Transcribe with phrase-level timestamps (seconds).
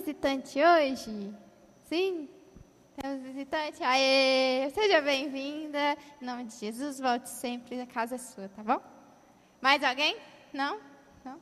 [0.00, 1.34] visitante hoje?
[1.84, 2.26] Sim?
[2.96, 3.82] Temos visitante?
[3.82, 4.70] Aê!
[4.70, 5.94] Seja bem-vinda.
[6.20, 7.78] Em nome de Jesus, volte sempre.
[7.78, 8.80] A casa é sua, tá bom?
[9.60, 10.16] Mais alguém?
[10.54, 10.80] Não?
[11.22, 11.38] Não?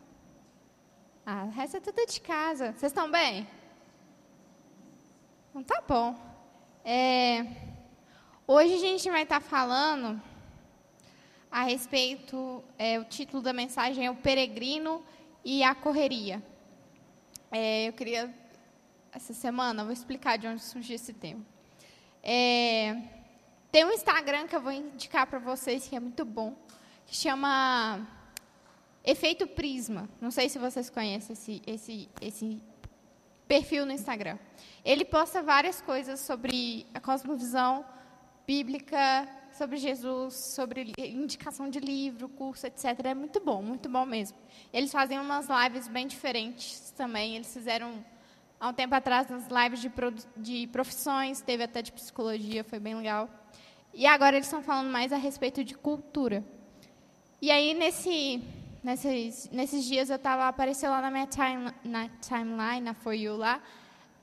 [1.25, 2.73] Ah, o resto é tudo de casa.
[2.73, 3.47] Vocês estão bem?
[5.51, 6.19] Então tá bom.
[6.85, 7.47] É,
[8.45, 10.21] hoje a gente vai estar falando
[11.49, 15.01] a respeito, é, o título da mensagem é O Peregrino
[15.45, 16.43] e a Correria.
[17.53, 18.35] É, eu queria,
[19.13, 21.45] essa semana, vou explicar de onde surgiu esse tema.
[22.23, 22.97] É,
[23.71, 26.55] tem um Instagram que eu vou indicar para vocês que é muito bom,
[27.07, 28.07] que chama
[29.05, 30.09] Efeito Prisma.
[30.21, 32.63] Não sei se vocês conhecem esse, esse, esse
[33.47, 34.39] perfil no Instagram.
[34.85, 37.85] Ele posta várias coisas sobre a cosmovisão
[38.47, 42.85] bíblica, sobre Jesus, sobre indicação de livro, curso, etc.
[43.05, 44.37] É muito bom, muito bom mesmo.
[44.73, 47.37] Eles fazem umas lives bem diferentes também.
[47.37, 48.05] Eles fizeram
[48.61, 49.91] há um tempo atrás nas lives de,
[50.37, 53.29] de profissões, teve até de psicologia, foi bem legal.
[53.95, 56.45] E agora eles estão falando mais a respeito de cultura.
[57.41, 58.43] E aí, nesse,
[58.83, 63.37] nesses, nesses dias, eu estava apareceu lá na minha time, na timeline, na For You
[63.37, 63.63] lá,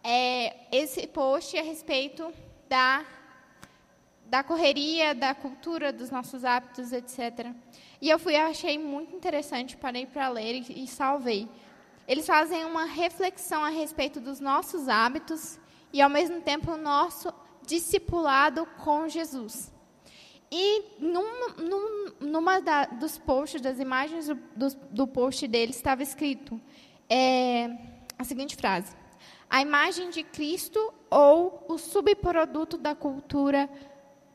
[0.04, 2.32] é, esse post a respeito
[2.70, 3.04] da
[4.28, 7.54] da correria, da cultura, dos nossos hábitos, etc.
[8.02, 11.48] E eu fui, achei muito interessante, parei para ler e, e salvei.
[12.08, 15.60] Eles fazem uma reflexão a respeito dos nossos hábitos
[15.92, 17.34] e, ao mesmo tempo, o nosso
[17.66, 19.74] discipulado com Jesus.
[20.52, 26.62] E num, num, numa da, dos posts, das imagens do, do, post dele, estava escrito
[27.10, 27.70] é,
[28.18, 28.96] a seguinte frase:
[29.50, 33.70] A imagem de Cristo ou o subproduto da cultura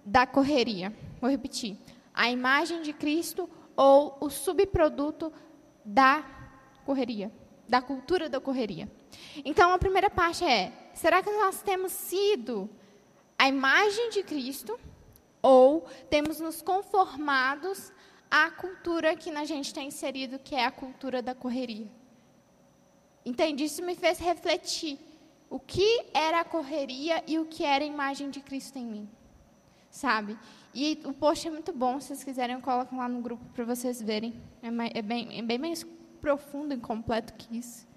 [0.04, 0.92] da correria.
[1.20, 1.76] Vou repetir.
[2.12, 5.32] A imagem de Cristo ou o subproduto
[5.84, 6.24] da
[6.84, 7.30] correria,
[7.70, 8.90] da cultura da correria.
[9.44, 12.68] Então, a primeira parte é: será que nós temos sido
[13.38, 14.78] a imagem de Cristo
[15.40, 17.92] ou temos nos conformados
[18.30, 21.88] à cultura que a gente está inserido, que é a cultura da correria?
[23.24, 23.64] Entende?
[23.64, 24.98] Isso me fez refletir
[25.48, 29.08] o que era a correria e o que era a imagem de Cristo em mim
[29.90, 30.38] sabe?
[30.72, 33.64] E o post é muito bom, se vocês quiserem, eu coloco lá no grupo para
[33.64, 34.40] vocês verem.
[34.62, 35.84] É, é, bem, é bem mais
[36.20, 37.88] profundo e completo que isso.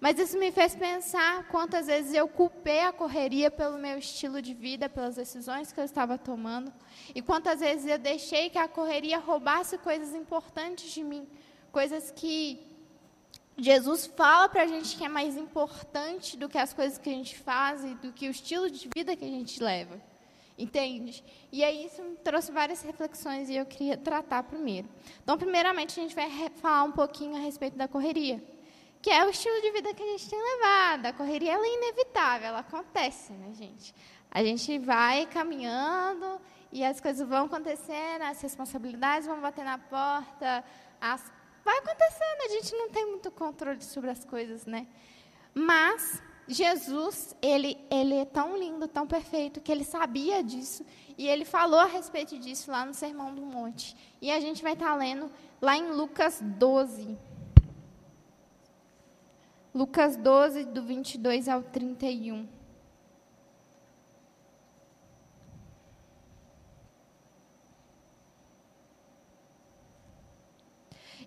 [0.00, 4.54] Mas isso me fez pensar quantas vezes eu culpei a correria pelo meu estilo de
[4.54, 6.72] vida, pelas decisões que eu estava tomando,
[7.14, 11.26] e quantas vezes eu deixei que a correria roubasse coisas importantes de mim,
[11.72, 12.64] coisas que
[13.56, 17.12] Jesus fala para a gente que é mais importante do que as coisas que a
[17.12, 20.00] gente faz e do que o estilo de vida que a gente leva.
[20.58, 21.24] Entende?
[21.52, 24.88] E aí isso trouxe várias reflexões e eu queria tratar primeiro.
[25.22, 28.42] Então, primeiramente, a gente vai falar um pouquinho a respeito da correria,
[29.00, 31.06] que é o estilo de vida que a gente tem levado.
[31.06, 33.94] A correria é inevitável, ela acontece, né, gente?
[34.28, 36.40] A gente vai caminhando
[36.72, 40.64] e as coisas vão acontecendo, as responsabilidades vão bater na porta,
[41.00, 41.32] as...
[41.64, 44.88] vai acontecendo, a gente não tem muito controle sobre as coisas, né?
[45.54, 50.84] Mas Jesus, ele, ele é tão lindo, tão perfeito, que ele sabia disso
[51.18, 53.94] e ele falou a respeito disso lá no Sermão do Monte.
[54.22, 57.18] E a gente vai estar lendo lá em Lucas 12.
[59.74, 62.48] Lucas 12, do 22 ao 31.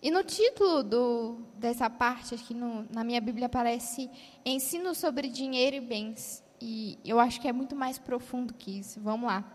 [0.01, 4.09] E no título do, dessa parte aqui no, na minha Bíblia aparece
[4.43, 6.43] Ensino sobre dinheiro e bens.
[6.59, 8.99] E eu acho que é muito mais profundo que isso.
[8.99, 9.45] Vamos lá.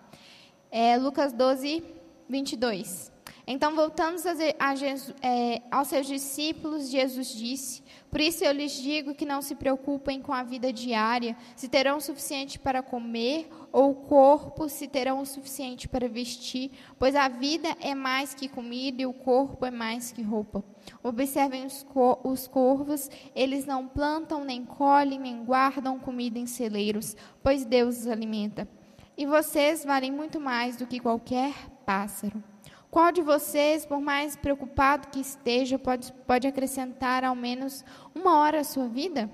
[0.71, 1.83] É, Lucas 12,
[2.29, 3.16] 22.
[3.49, 4.19] Então, voltando
[4.59, 7.81] a, Jesus, é, aos seus discípulos, Jesus disse:
[8.11, 11.99] Por isso eu lhes digo que não se preocupem com a vida diária, se terão
[11.99, 17.29] o suficiente para comer, ou o corpo, se terão o suficiente para vestir, pois a
[17.29, 20.65] vida é mais que comida e o corpo é mais que roupa.
[21.01, 27.16] Observem os, cor os corvos, eles não plantam, nem colhem, nem guardam comida em celeiros,
[27.45, 28.69] pois Deus os alimenta.
[29.16, 31.54] E vocês valem muito mais do que qualquer
[31.87, 32.42] pássaro.
[32.91, 37.84] Qual de vocês, por mais preocupado que esteja, pode, pode acrescentar ao menos
[38.15, 39.30] uma hora à sua vida?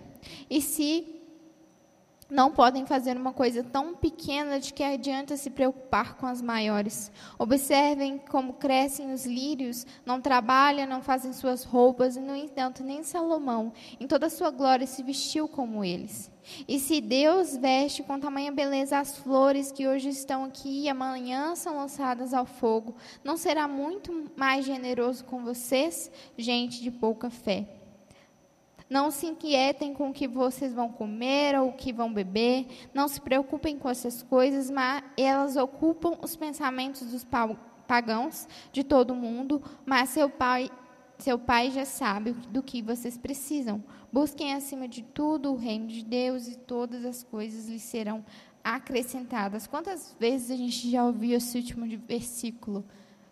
[0.48, 1.21] E se
[2.32, 7.12] não podem fazer uma coisa tão pequena de que adianta se preocupar com as maiores.
[7.38, 13.02] Observem como crescem os lírios, não trabalham, não fazem suas roupas, e, no entanto, nem
[13.02, 13.70] Salomão,
[14.00, 16.32] em toda a sua glória, se vestiu como eles.
[16.66, 21.54] E se Deus veste com tamanha beleza as flores que hoje estão aqui e amanhã
[21.54, 27.81] são lançadas ao fogo, não será muito mais generoso com vocês, gente de pouca fé?
[28.92, 32.66] Não se inquietem com o que vocês vão comer ou o que vão beber.
[32.92, 37.26] Não se preocupem com essas coisas, mas elas ocupam os pensamentos dos
[37.88, 39.62] pagãos de todo mundo.
[39.86, 40.70] Mas seu pai,
[41.16, 43.82] seu pai já sabe do que vocês precisam.
[44.12, 48.22] Busquem acima de tudo o reino de Deus e todas as coisas lhes serão
[48.62, 49.66] acrescentadas.
[49.66, 52.84] Quantas vezes a gente já ouviu esse último versículo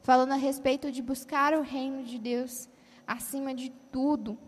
[0.02, 2.66] falando a respeito de buscar o reino de Deus
[3.06, 4.38] acima de tudo?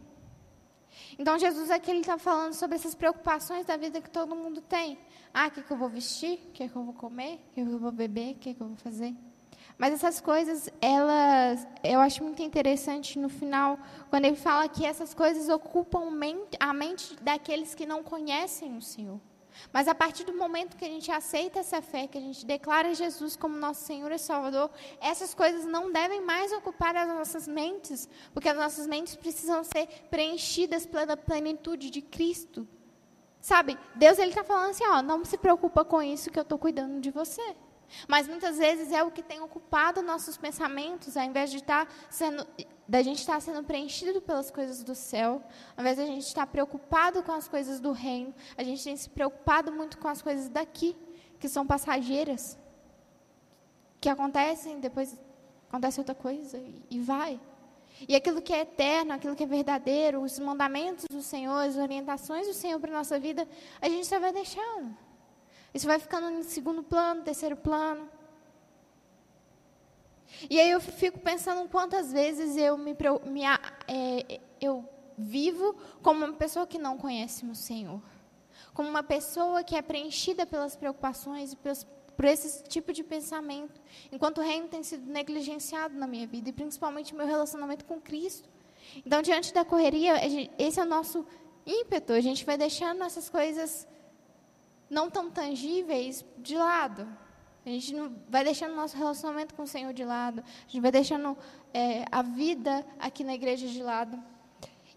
[1.18, 4.98] Então, Jesus aqui está falando sobre essas preocupações da vida que todo mundo tem.
[5.32, 6.40] Ah, o que, que eu vou vestir?
[6.48, 7.34] O que, que eu vou comer?
[7.34, 8.32] O que, que eu vou beber?
[8.32, 9.14] O que, que eu vou fazer?
[9.78, 13.78] Mas essas coisas, elas, eu acho muito interessante no final,
[14.10, 16.10] quando ele fala que essas coisas ocupam
[16.60, 19.20] a mente daqueles que não conhecem o Senhor.
[19.72, 22.94] Mas a partir do momento que a gente aceita essa fé, que a gente declara
[22.94, 24.70] Jesus como nosso Senhor e Salvador,
[25.00, 29.86] essas coisas não devem mais ocupar as nossas mentes, porque as nossas mentes precisam ser
[30.10, 32.66] preenchidas pela plenitude de Cristo.
[33.40, 36.58] Sabe, Deus ele está falando assim, ó, não se preocupa com isso que eu estou
[36.58, 37.56] cuidando de você.
[38.08, 41.92] Mas muitas vezes é o que tem ocupado nossos pensamentos, ao invés de estar tá
[42.10, 42.46] sendo,
[42.88, 45.42] da gente estar tá sendo preenchido pelas coisas do céu,
[45.76, 48.96] ao invés de a gente estar preocupado com as coisas do reino, a gente tem
[48.96, 50.96] se preocupado muito com as coisas daqui,
[51.38, 52.58] que são passageiras,
[54.00, 55.18] que acontecem, depois
[55.68, 57.40] acontece outra coisa e, e vai.
[58.08, 62.46] E aquilo que é eterno, aquilo que é verdadeiro, os mandamentos do Senhor, as orientações
[62.46, 63.46] do Senhor para a nossa vida,
[63.80, 64.96] a gente só vai deixando.
[65.74, 68.08] Isso vai ficando em segundo plano, terceiro plano.
[70.48, 76.34] E aí eu fico pensando quantas vezes eu me, me é, eu vivo como uma
[76.34, 78.00] pessoa que não conhece o Senhor,
[78.74, 81.86] como uma pessoa que é preenchida pelas preocupações e pelos,
[82.16, 83.80] por esse tipo de pensamento,
[84.10, 88.48] enquanto o reino tem sido negligenciado na minha vida e principalmente meu relacionamento com Cristo.
[89.06, 90.14] Então, diante da correria,
[90.58, 91.24] esse é o nosso
[91.64, 92.12] ímpeto.
[92.12, 93.86] A gente vai deixando essas coisas
[94.92, 97.08] não tão tangíveis de lado.
[97.64, 100.40] A gente não vai deixando nosso relacionamento com o Senhor de lado.
[100.40, 101.36] A gente vai deixando
[101.72, 104.22] é, a vida aqui na igreja de lado.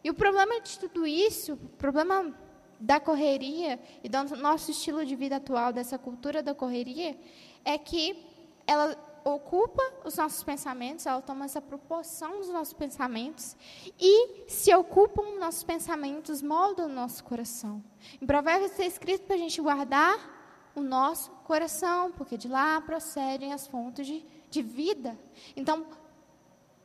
[0.03, 2.35] E o problema de tudo isso, o problema
[2.77, 7.17] da correria e do nosso estilo de vida atual, dessa cultura da correria,
[7.63, 8.21] é que
[8.67, 13.57] ela ocupa os nossos pensamentos, ela toma essa proporção dos nossos pensamentos
[13.99, 17.83] e se ocupam os nossos pensamentos, moldam o nosso coração.
[18.21, 23.51] Em Provérbios está escrito para a gente guardar o nosso coração, porque de lá procedem
[23.51, 25.17] as fontes de, de vida.
[25.55, 25.87] Então,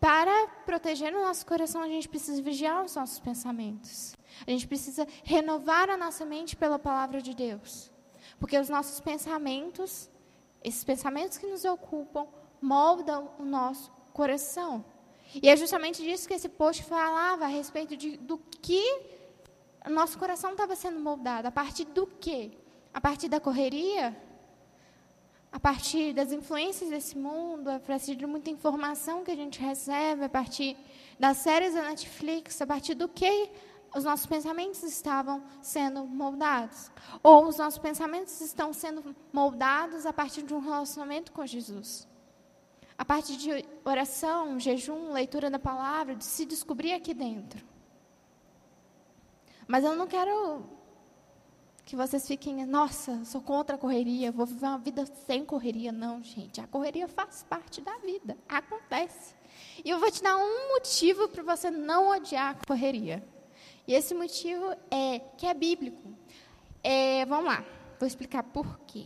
[0.00, 4.16] para proteger o nosso coração, a gente precisa vigiar os nossos pensamentos.
[4.46, 7.90] A gente precisa renovar a nossa mente pela palavra de Deus.
[8.38, 10.08] Porque os nossos pensamentos
[10.62, 12.26] esses pensamentos que nos ocupam
[12.60, 14.84] moldam o nosso coração.
[15.34, 18.82] E é justamente disso que esse post falava a respeito de, do que
[19.88, 21.48] nosso coração estava sendo moldado.
[21.48, 22.50] A partir do quê?
[22.92, 24.16] A partir da correria?
[25.52, 27.68] A partir das influências desse mundo?
[27.68, 30.24] A partir de muita informação que a gente recebe?
[30.24, 30.76] A partir
[31.18, 32.60] das séries da Netflix?
[32.60, 33.50] A partir do que
[33.94, 36.90] os nossos pensamentos estavam sendo moldados.
[37.22, 42.06] Ou os nossos pensamentos estão sendo moldados a partir de um relacionamento com Jesus.
[42.96, 47.65] A partir de oração, jejum, leitura da palavra, de se descobrir aqui dentro.
[49.67, 50.65] Mas eu não quero
[51.84, 55.91] que vocês fiquem, nossa, sou contra a correria, vou viver uma vida sem correria.
[55.91, 59.34] Não, gente, a correria faz parte da vida, acontece.
[59.84, 63.26] E eu vou te dar um motivo para você não odiar a correria.
[63.91, 66.15] E esse motivo é que é bíblico.
[66.81, 67.65] É, vamos lá,
[67.99, 69.05] vou explicar por quê.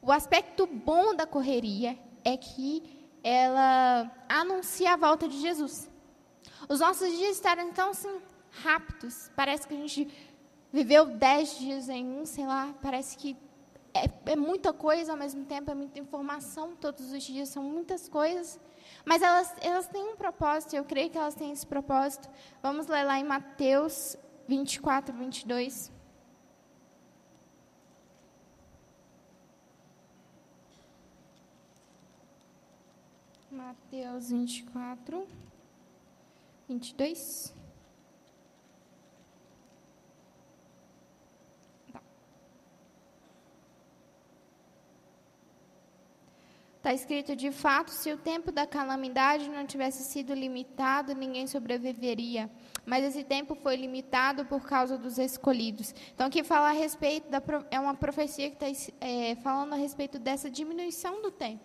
[0.00, 2.82] O aspecto bom da correria é que
[3.22, 5.90] ela anuncia a volta de Jesus.
[6.70, 8.18] Os nossos dias estarão então assim
[8.50, 9.30] rápidos.
[9.36, 10.08] Parece que a gente
[10.72, 12.74] viveu dez dias em um, sei lá.
[12.80, 13.36] Parece que
[14.04, 18.08] é, é muita coisa ao mesmo tempo, é muita informação todos os dias, são muitas
[18.08, 18.60] coisas.
[19.04, 22.28] Mas elas, elas têm um propósito, eu creio que elas têm esse propósito.
[22.62, 25.92] Vamos ler lá em Mateus 24, 22.
[33.50, 35.26] Mateus 24,
[36.68, 37.55] 22.
[46.86, 52.48] Está escrito: de fato, se o tempo da calamidade não tivesse sido limitado, ninguém sobreviveria.
[52.84, 55.92] Mas esse tempo foi limitado por causa dos escolhidos.
[56.14, 60.16] Então, aqui fala a respeito da é uma profecia que está é, falando a respeito
[60.20, 61.64] dessa diminuição do tempo.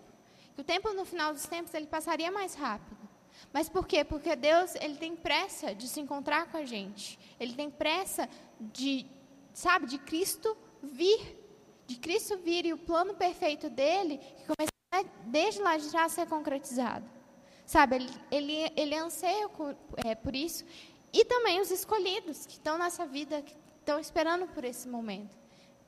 [0.56, 3.08] Que o tempo no final dos tempos ele passaria mais rápido.
[3.52, 4.02] Mas por quê?
[4.02, 7.16] Porque Deus, ele tem pressa de se encontrar com a gente.
[7.38, 9.06] Ele tem pressa de,
[9.54, 11.38] sabe, de Cristo vir.
[11.86, 14.71] De Cristo vir e o plano perfeito dele, que
[15.24, 17.04] desde lá a ser concretizado.
[17.64, 19.48] Sabe, ele, ele, ele anseia
[20.04, 20.64] é, por isso.
[21.12, 25.36] E também os escolhidos, que estão nessa vida, que estão esperando por esse momento.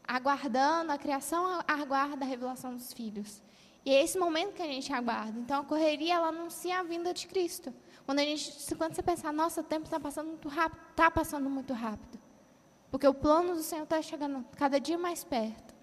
[0.06, 3.42] Aguardando, a criação aguarda a revelação dos filhos.
[3.84, 5.38] E é esse momento que a gente aguarda.
[5.38, 7.72] Então, a correria, ela anuncia a vinda de Cristo.
[8.06, 11.50] Quando, a gente, quando você pensar, nossa, o tempo está passando muito rápido, está passando
[11.50, 12.18] muito rápido.
[12.90, 15.74] Porque o plano do Senhor está chegando cada dia mais perto.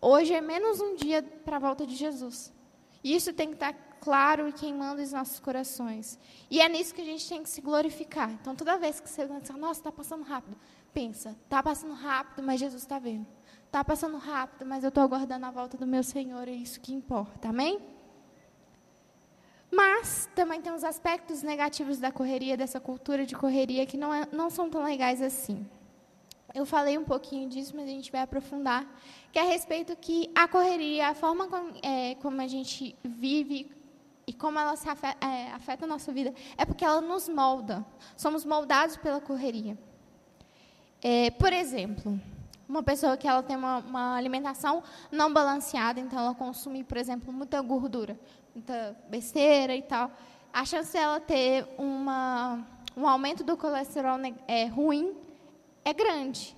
[0.00, 2.52] Hoje é menos um dia para a volta de Jesus.
[3.14, 6.18] Isso tem que estar claro e queimando os nossos corações.
[6.50, 8.30] E é nisso que a gente tem que se glorificar.
[8.30, 10.56] Então, toda vez que você pensa, nossa, está passando rápido,
[10.92, 13.26] pensa, está passando rápido, mas Jesus está vendo.
[13.64, 16.94] Está passando rápido, mas eu estou aguardando a volta do meu Senhor, é isso que
[16.94, 17.48] importa.
[17.48, 17.80] Amém?
[19.70, 24.26] Mas também tem os aspectos negativos da correria, dessa cultura de correria, que não, é,
[24.32, 25.66] não são tão legais assim.
[26.56, 28.86] Eu falei um pouquinho disso, mas a gente vai aprofundar,
[29.30, 33.70] que é a respeito que a correria, a forma como, é, como a gente vive
[34.26, 37.84] e como ela afeta, é, afeta, a nossa vida, é porque ela nos molda.
[38.16, 39.76] Somos moldados pela correria.
[41.02, 42.18] É, por exemplo,
[42.66, 44.82] uma pessoa que ela tem uma, uma, alimentação
[45.12, 48.18] não balanceada, então ela consome, por exemplo, muita gordura,
[48.54, 50.10] muita besteira e tal,
[50.50, 55.25] a chance dela ter uma, um aumento do colesterol é, ruim
[55.86, 56.56] é grande.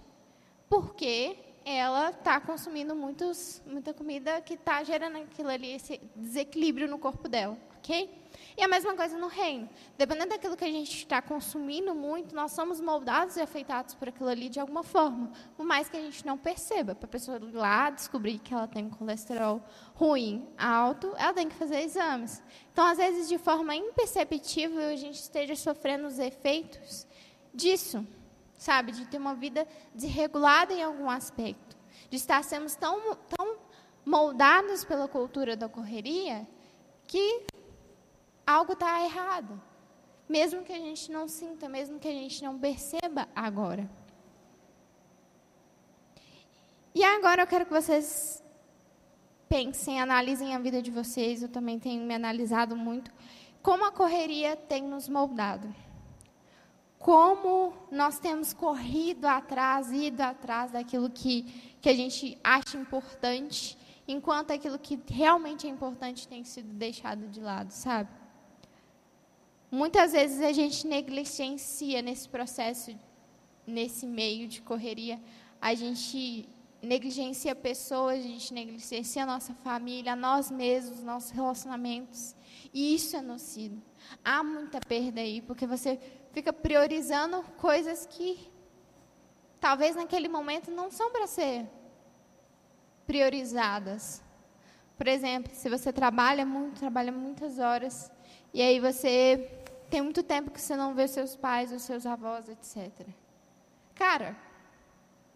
[0.71, 6.99] Porque ela está consumindo muitos, muita comida que está gerando aquilo ali, esse desequilíbrio no
[6.99, 8.11] corpo dela, ok?
[8.57, 9.69] E a mesma coisa no reino.
[9.99, 14.31] Dependendo daquilo que a gente está consumindo muito, nós somos moldados e afetados por aquilo
[14.31, 15.31] ali de alguma forma.
[15.59, 16.95] Por mais que a gente não perceba.
[16.95, 19.63] Para a pessoa ir lá descobrir que ela tem colesterol
[19.95, 22.43] ruim, alto, ela tem que fazer exames.
[22.73, 27.07] Então, às vezes, de forma imperceptível, a gente esteja sofrendo os efeitos
[27.53, 28.07] disso.
[28.59, 28.93] Sabe?
[28.93, 31.77] De ter uma vida desregulada em algum aspecto.
[32.11, 33.57] De estar sendo tão, tão
[34.05, 36.47] moldados pela cultura da correria
[37.07, 37.47] que
[38.47, 39.61] algo está errado.
[40.29, 43.89] Mesmo que a gente não sinta, mesmo que a gente não perceba agora.
[46.95, 48.43] E agora eu quero que vocês
[49.49, 51.43] pensem, analisem a vida de vocês.
[51.43, 53.11] Eu também tenho me analisado muito.
[53.63, 55.73] Como a correria tem nos moldado.
[56.99, 61.43] Como nós temos corrido atrás, ido atrás daquilo que,
[61.81, 67.41] que a gente acha importante, enquanto aquilo que realmente é importante tem sido deixado de
[67.41, 68.11] lado, sabe?
[69.71, 72.97] Muitas vezes a gente negligencia nesse processo,
[73.67, 75.21] nesse meio de correria,
[75.61, 76.49] a gente
[76.83, 82.35] negligencia pessoas, a gente negligencia a nossa família, nós mesmos, nossos relacionamentos.
[82.73, 83.83] E isso é nocivo.
[84.25, 85.99] Há muita perda aí, porque você
[86.33, 88.51] fica priorizando coisas que
[89.61, 91.67] talvez naquele momento não são para ser
[93.07, 94.23] priorizadas.
[94.97, 98.11] Por exemplo, se você trabalha muito, trabalha muitas horas,
[98.53, 99.51] e aí você
[99.89, 103.07] tem muito tempo que você não vê seus pais, os seus avós, etc.
[103.95, 104.37] Cara,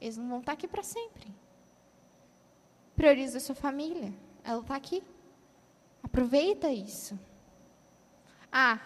[0.01, 1.33] eles não vão estar aqui para sempre.
[2.95, 4.13] Prioriza a sua família.
[4.45, 5.03] Ela está aqui.
[6.03, 7.19] Aproveita isso.
[8.51, 8.79] Ah,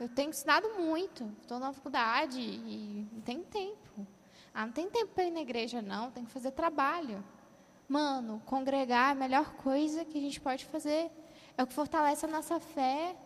[0.00, 1.30] eu tenho estudado muito.
[1.40, 4.06] Estou na faculdade e não tenho tempo.
[4.54, 6.10] Ah, não tem tempo para ir na igreja, não.
[6.10, 7.24] Tem que fazer trabalho.
[7.88, 11.10] Mano, congregar é a melhor coisa que a gente pode fazer.
[11.56, 13.16] É o que fortalece a nossa fé.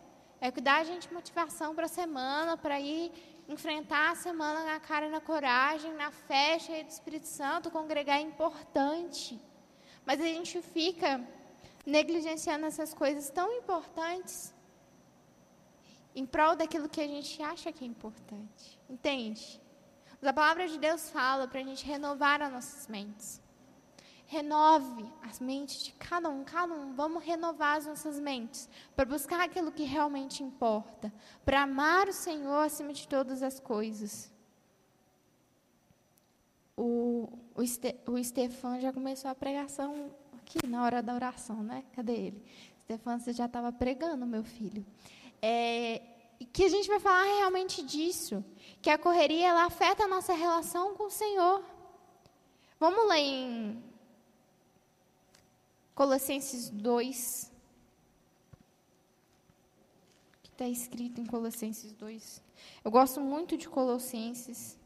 [0.41, 3.11] É o que dá a gente motivação para a semana, para ir
[3.47, 7.69] enfrentar a semana na cara na coragem, na fé, cheia do Espírito Santo.
[7.69, 9.39] Congregar é importante.
[10.05, 11.21] Mas a gente fica
[11.85, 14.53] negligenciando essas coisas tão importantes
[16.15, 18.79] em prol daquilo que a gente acha que é importante.
[18.89, 19.61] Entende?
[20.19, 23.41] Mas a palavra de Deus fala para a gente renovar as nossas mentes.
[24.25, 26.93] Renove as mentes de cada um, cada um.
[26.93, 32.65] Vamos renovar as nossas mentes para buscar aquilo que realmente importa, para amar o Senhor
[32.65, 34.31] acima de todas as coisas.
[36.75, 41.83] O, o, Este, o Estefan já começou a pregação aqui na hora da oração, né?
[41.91, 42.43] Cadê ele?
[42.79, 44.85] Estefan, você já estava pregando, meu filho.
[45.45, 46.01] É,
[46.53, 48.45] que a gente vai falar realmente disso,
[48.81, 51.61] que a correria ela afeta a nossa relação com o Senhor.
[52.79, 53.83] Vamos ler em
[55.93, 57.51] Colossenses 2,
[60.43, 62.41] que está escrito em Colossenses 2.
[62.85, 64.77] Eu gosto muito de Colossenses.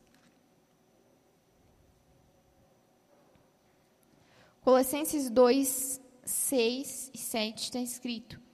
[4.61, 8.46] Colossenses 2, 6 e 7 está escrito: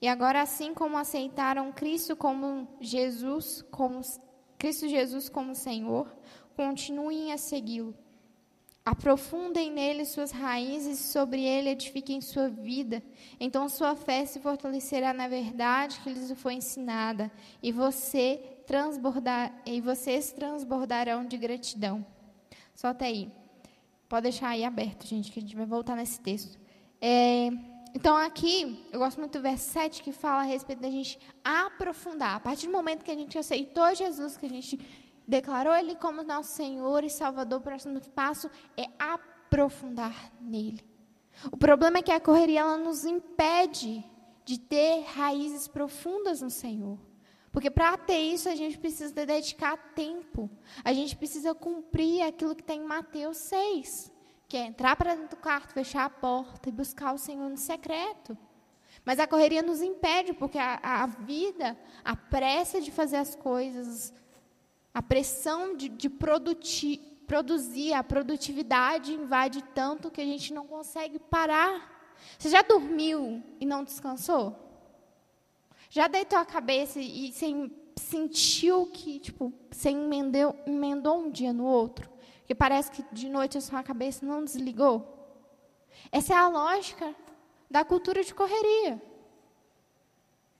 [0.00, 4.00] E agora, assim como aceitaram Cristo como Jesus, como
[4.58, 6.10] Cristo Jesus como Senhor,
[6.56, 7.94] continuem a segui-lo.
[8.82, 13.02] Aprofundem nele suas raízes e sobre ele edifiquem sua vida.
[13.38, 17.30] Então sua fé se fortalecerá na verdade que lhes foi ensinada,
[17.62, 22.04] e você transbordar e vocês transbordarão de gratidão.
[22.74, 23.30] Só até aí.
[24.08, 26.58] Pode deixar aí aberto, gente, que a gente vai voltar nesse texto.
[27.00, 27.50] É,
[27.94, 32.36] então, aqui, eu gosto muito do verso 7 que fala a respeito da gente aprofundar.
[32.36, 34.78] A partir do momento que a gente aceitou Jesus, que a gente
[35.26, 40.84] declarou Ele como nosso Senhor e Salvador, o próximo passo é aprofundar nele.
[41.50, 44.04] O problema é que a correria ela nos impede
[44.44, 46.98] de ter raízes profundas no Senhor.
[47.52, 50.48] Porque para ter isso, a gente precisa dedicar tempo.
[50.84, 54.12] A gente precisa cumprir aquilo que tem em Mateus 6,
[54.50, 57.56] que é entrar para dentro do quarto, fechar a porta e buscar o Senhor no
[57.56, 58.36] secreto.
[59.04, 64.12] Mas a correria nos impede, porque a, a vida, a pressa de fazer as coisas,
[64.92, 72.16] a pressão de, de produzir, a produtividade invade tanto que a gente não consegue parar.
[72.36, 74.56] Você já dormiu e não descansou?
[75.88, 81.64] Já deitou a cabeça e você sentiu que, tipo, você emendeu, emendou um dia no
[81.64, 82.09] outro?
[82.50, 85.06] Que parece que de noite a sua cabeça não desligou?
[86.10, 87.14] Essa é a lógica
[87.70, 89.00] da cultura de correria.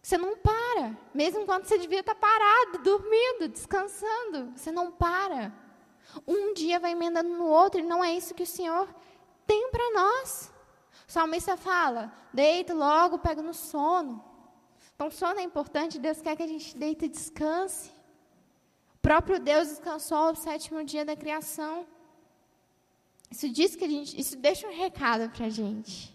[0.01, 0.97] Você não para.
[1.13, 4.53] Mesmo quando você devia estar parado, dormindo, descansando.
[4.57, 5.53] Você não para.
[6.29, 8.89] Um dia vai emendando no outro e não é isso que o Senhor
[9.45, 10.53] tem para nós.
[11.09, 14.25] O salmista fala: deita logo, pega no sono.
[14.95, 17.91] Então, sono é importante, Deus quer que a gente deite e descanse.
[19.01, 21.87] Próprio Deus descansou o sétimo dia da criação.
[23.31, 26.15] Isso diz que a gente, isso deixa um recado para a gente.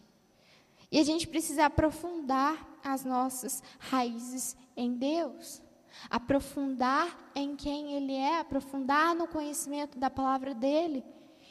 [0.91, 5.61] E a gente precisa aprofundar as nossas raízes em Deus.
[6.09, 11.03] Aprofundar em quem Ele é, aprofundar no conhecimento da palavra dEle.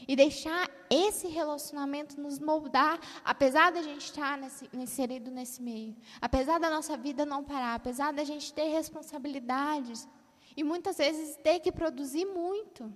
[0.06, 6.58] E deixar esse relacionamento nos moldar, apesar da gente estar nesse, inserido nesse meio, apesar
[6.58, 10.06] da nossa vida não parar, apesar da gente ter responsabilidades
[10.56, 12.92] e muitas vezes ter que produzir muito.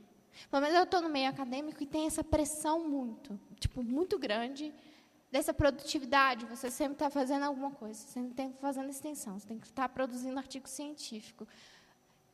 [0.51, 4.73] Pelo menos eu estou no meio acadêmico e tem essa pressão muito, tipo, muito grande
[5.31, 9.47] dessa produtividade, você sempre está fazendo alguma coisa, você sempre tem que fazendo extensão, você
[9.47, 11.47] tem que estar produzindo artigo científico.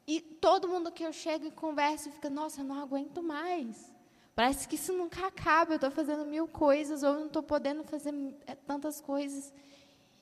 [0.07, 3.93] E todo mundo que eu chego e converso fica, nossa, eu não aguento mais.
[4.35, 7.85] Parece que isso nunca acaba, eu estou fazendo mil coisas, ou eu não estou podendo
[7.85, 8.13] fazer
[8.47, 9.53] é, tantas coisas.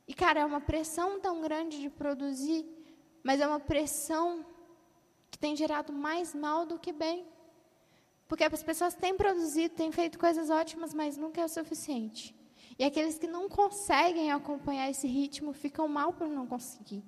[0.06, 2.64] E, cara, é uma pressão tão grande de produzir,
[3.22, 4.44] mas é uma pressão
[5.32, 7.26] que tem gerado mais mal do que bem.
[8.28, 12.34] Porque as pessoas têm produzido, têm feito coisas ótimas, mas nunca é o suficiente.
[12.78, 17.02] E aqueles que não conseguem acompanhar esse ritmo ficam mal por não conseguir.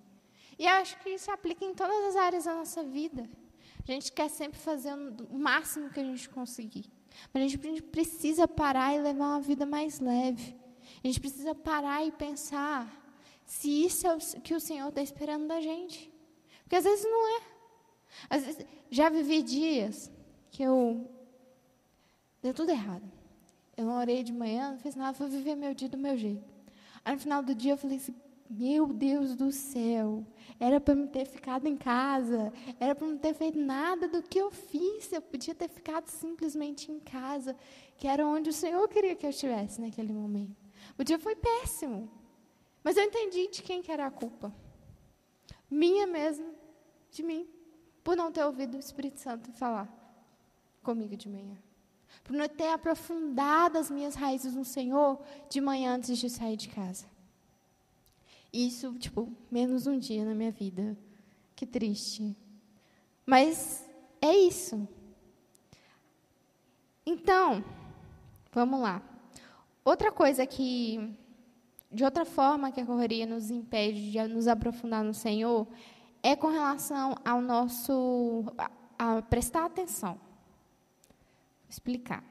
[0.59, 3.29] E eu acho que isso aplica em todas as áreas da nossa vida.
[3.87, 4.95] A gente quer sempre fazer
[5.31, 6.91] o máximo que a gente conseguir.
[7.33, 10.57] Mas a gente precisa parar e levar uma vida mais leve.
[11.03, 12.89] A gente precisa parar e pensar
[13.45, 16.11] se isso é o que o Senhor está esperando da gente.
[16.63, 17.54] Porque às vezes não é.
[18.31, 20.11] Vezes, já vivi dias
[20.51, 21.09] que eu
[22.43, 23.11] deu tudo errado.
[23.77, 26.45] Eu não orei de manhã, não fiz nada, vou viver meu dia do meu jeito.
[27.05, 28.15] Aí no final do dia eu falei assim,
[28.49, 30.25] meu Deus do céu,
[30.61, 34.39] era para me ter ficado em casa, era para não ter feito nada do que
[34.39, 37.57] eu fiz, eu podia ter ficado simplesmente em casa,
[37.97, 40.57] que era onde o Senhor queria que eu estivesse naquele momento.
[40.99, 42.11] O dia foi péssimo,
[42.83, 44.55] mas eu entendi de quem que era a culpa.
[45.71, 46.55] Minha mesmo,
[47.11, 47.49] de mim,
[48.05, 49.89] por não ter ouvido o Espírito Santo falar
[50.83, 51.57] comigo de manhã
[52.23, 56.69] por não ter aprofundado as minhas raízes no Senhor de manhã antes de sair de
[56.69, 57.07] casa.
[58.53, 60.97] Isso, tipo, menos um dia na minha vida.
[61.57, 62.37] Que triste.
[63.27, 63.85] Mas
[64.21, 64.89] é isso.
[67.05, 67.65] Então,
[68.53, 69.03] vamos lá.
[69.85, 71.15] Outra coisa que,
[71.91, 75.67] de outra forma que a correria nos impede de nos aprofundar no Senhor,
[76.25, 78.45] é com relação ao nosso.
[78.59, 80.19] a, a prestar atenção
[81.69, 82.25] explicar.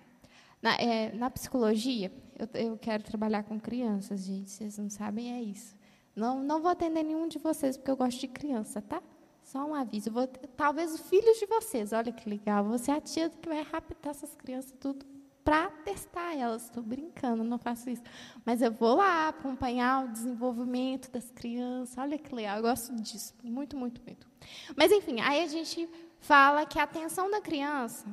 [0.62, 4.50] Na, é, na psicologia, eu, eu, quero trabalhar com crianças, gente.
[4.50, 5.76] Vocês não sabem, é isso.
[6.16, 9.02] Não, não vou atender nenhum de vocês, porque eu gosto de criança, tá?
[9.44, 10.10] Só um aviso.
[10.10, 10.26] Vou,
[10.56, 12.64] talvez os filhos de vocês, olha que legal.
[12.66, 15.06] Você é a tia que vai raptar essas crianças tudo
[15.44, 16.64] para testar elas.
[16.64, 18.04] Estou brincando, não faço isso.
[18.46, 21.98] Mas eu vou lá acompanhar o desenvolvimento das crianças.
[21.98, 23.34] Olha que legal, eu gosto disso.
[23.44, 24.28] Muito, muito, muito.
[24.76, 28.06] Mas, enfim, aí a gente fala que a atenção da criança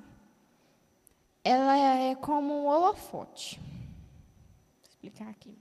[1.43, 3.59] ela é como um holofote.
[3.59, 5.57] Vou explicar aqui.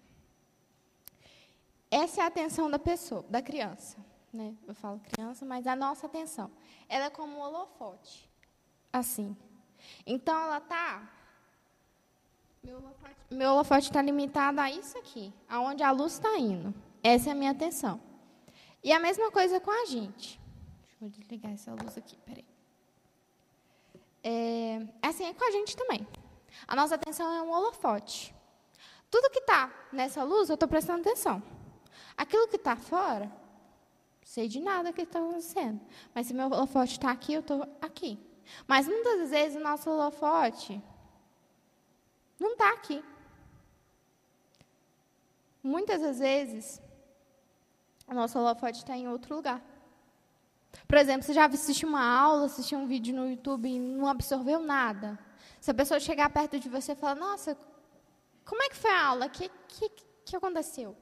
[1.90, 3.98] essa é a atenção da pessoa, da criança.
[4.32, 4.56] Né?
[4.68, 6.52] Eu falo criança, mas a nossa atenção.
[6.88, 8.30] Ela é como um holofote.
[8.92, 9.36] Assim.
[10.06, 11.19] Então, ela está.
[13.32, 16.74] Meu holofote está limitado a isso aqui, aonde a luz está indo.
[17.04, 18.02] Essa é a minha atenção.
[18.84, 20.42] E a mesma coisa com a gente.
[20.82, 22.46] Deixa eu desligar essa luz aqui, peraí.
[24.24, 26.08] É, assim é com a gente também.
[26.68, 28.36] A nossa atenção é um holofote.
[29.12, 31.42] Tudo que está nessa luz, eu estou prestando atenção.
[32.18, 33.32] Aquilo que está fora,
[34.24, 35.80] sei de nada que está acontecendo.
[36.14, 38.20] Mas se meu holofote está aqui, eu estou aqui.
[38.68, 40.82] Mas muitas vezes o nosso holofote
[42.40, 43.04] não está aqui.
[45.62, 46.82] Muitas das vezes
[48.08, 49.62] o nosso holofote está em outro lugar.
[50.88, 54.60] Por exemplo, você já assistiu uma aula, assistiu um vídeo no YouTube e não absorveu
[54.60, 55.20] nada.
[55.60, 57.58] Se a pessoa chegar perto de você e falar, nossa,
[58.46, 59.26] como é que foi a aula?
[59.26, 59.90] O que, que,
[60.26, 60.96] que aconteceu?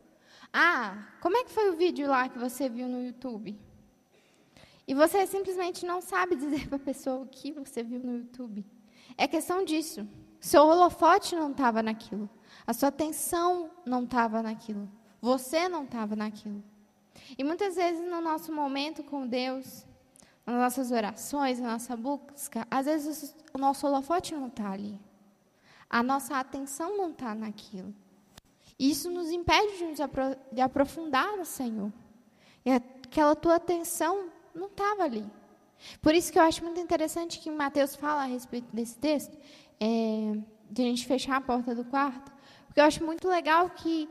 [0.51, 3.57] Ah, como é que foi o vídeo lá que você viu no YouTube?
[4.87, 8.65] E você simplesmente não sabe dizer para a pessoa o que você viu no YouTube.
[9.17, 10.07] É questão disso.
[10.39, 12.29] Seu holofote não estava naquilo.
[12.65, 14.89] A sua atenção não estava naquilo.
[15.21, 16.63] Você não estava naquilo.
[17.37, 19.85] E muitas vezes no nosso momento com Deus,
[20.45, 24.99] nas nossas orações, na nossa busca, às vezes o nosso holofote não está ali.
[25.89, 27.93] A nossa atenção não está naquilo.
[28.79, 31.91] E isso nos impede de, nos apro de aprofundar no Senhor.
[32.65, 35.25] E aquela tua atenção não estava ali.
[36.01, 39.37] Por isso que eu acho muito interessante que Mateus fala a respeito desse texto,
[39.79, 40.37] é,
[40.69, 42.31] de a gente fechar a porta do quarto,
[42.65, 44.09] porque eu acho muito legal que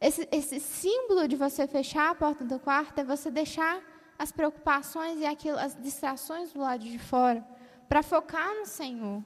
[0.00, 3.82] esse, esse símbolo de você fechar a porta do quarto é você deixar
[4.18, 7.44] as preocupações e aquilo, as distrações do lado de fora
[7.88, 9.22] para focar no Senhor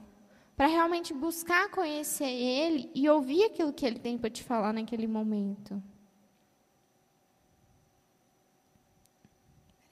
[0.59, 5.07] para realmente buscar conhecer Ele e ouvir aquilo que Ele tem para te falar naquele
[5.07, 5.81] momento.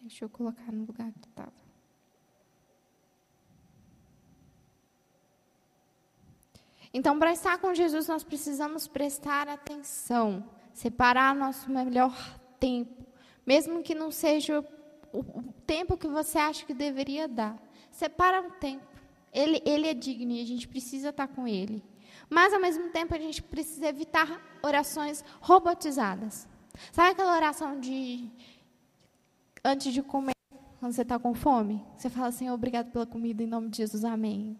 [0.01, 1.66] Deixa eu colocar no lugar que estava.
[6.97, 12.11] Então, para estar com Jesus, nós precisamos prestar atenção, separar nosso melhor
[12.59, 13.05] tempo,
[13.45, 14.65] mesmo que não seja
[15.13, 17.55] o, o tempo que você acha que deveria dar.
[17.91, 18.83] Separa um tempo.
[19.31, 21.83] Ele, ele é digno e a gente precisa estar com ele.
[22.31, 26.47] Mas, ao mesmo tempo, a gente precisa evitar orações robotizadas.
[26.91, 28.27] Sabe aquela oração de
[29.63, 30.33] antes de comer,
[30.79, 31.85] quando você está com fome?
[31.95, 34.59] Você fala assim, obrigado pela comida, em nome de Jesus, amém.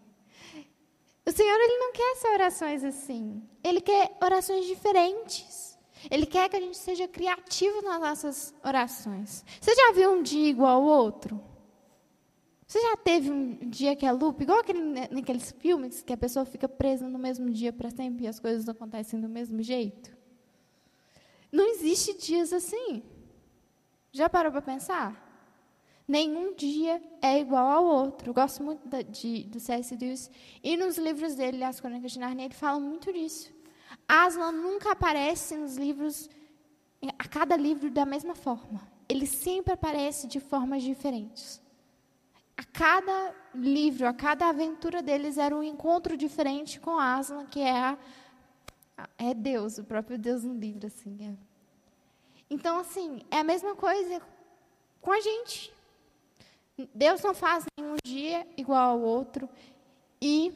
[1.28, 3.42] O Senhor ele não quer essas orações assim.
[3.62, 5.78] Ele quer orações diferentes.
[6.10, 9.44] Ele quer que a gente seja criativo nas nossas orações.
[9.60, 11.38] Você já viu um dia igual ao outro?
[12.66, 16.16] Você já teve um dia que é loop, igual aquele, né, naqueles filmes que a
[16.16, 20.16] pessoa fica presa no mesmo dia para sempre e as coisas acontecem do mesmo jeito?
[21.52, 23.02] Não existe dias assim.
[24.12, 25.27] Já parou para pensar?
[26.08, 28.32] Nenhum dia é igual ao outro.
[28.32, 29.94] Gosto muito da, de, do C.S.
[29.94, 30.30] Lewis.
[30.64, 33.52] E nos livros dele, As Crônicas de Narnia, ele fala muito disso.
[34.08, 36.30] Aslan nunca aparece nos livros,
[37.18, 38.80] a cada livro da mesma forma.
[39.06, 41.60] Ele sempre aparece de formas diferentes
[42.58, 47.70] a cada livro, a cada aventura deles era um encontro diferente com Aslan, que é,
[47.70, 47.96] a,
[49.16, 50.88] é Deus, o próprio Deus no livro.
[50.88, 51.36] Assim, é.
[52.50, 54.20] Então, assim, é a mesma coisa
[55.00, 55.72] com a gente.
[56.94, 59.48] Deus não faz nenhum dia igual ao outro
[60.20, 60.52] e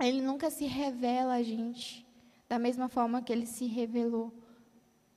[0.00, 2.06] Ele nunca se revela a gente
[2.48, 4.32] da mesma forma que Ele se revelou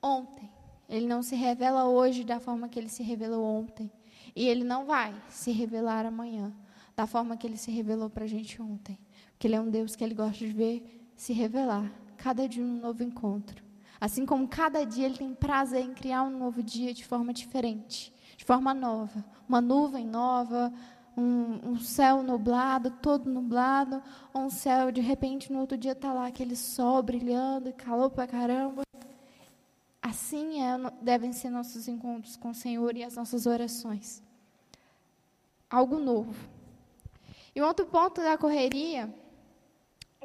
[0.02, 0.50] ontem.
[0.88, 3.92] Ele não se revela hoje da forma que Ele se revelou ontem.
[4.36, 6.54] E ele não vai se revelar amanhã
[6.96, 8.98] da forma que ele se revelou para a gente ontem.
[9.32, 11.92] Porque ele é um Deus que ele gosta de ver se revelar.
[12.18, 13.64] Cada dia um novo encontro.
[14.00, 18.12] Assim como cada dia ele tem prazer em criar um novo dia de forma diferente,
[18.42, 19.24] de forma nova.
[19.48, 20.74] Uma nuvem nova,
[21.16, 24.02] um, um céu nublado, todo nublado,
[24.34, 28.26] ou um céu, de repente, no outro dia está lá aquele sol brilhando, calor para
[28.26, 28.82] caramba.
[30.02, 34.24] Assim é, devem ser nossos encontros com o Senhor e as nossas orações.
[35.70, 36.34] Algo novo.
[37.54, 39.14] E um outro ponto da correria,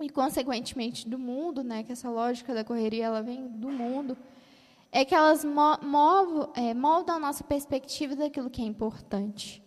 [0.00, 4.16] e consequentemente do mundo, né, que essa lógica da correria ela vem do mundo,
[4.90, 5.44] é que elas
[6.54, 9.62] é, moldam a nossa perspectiva daquilo que é importante.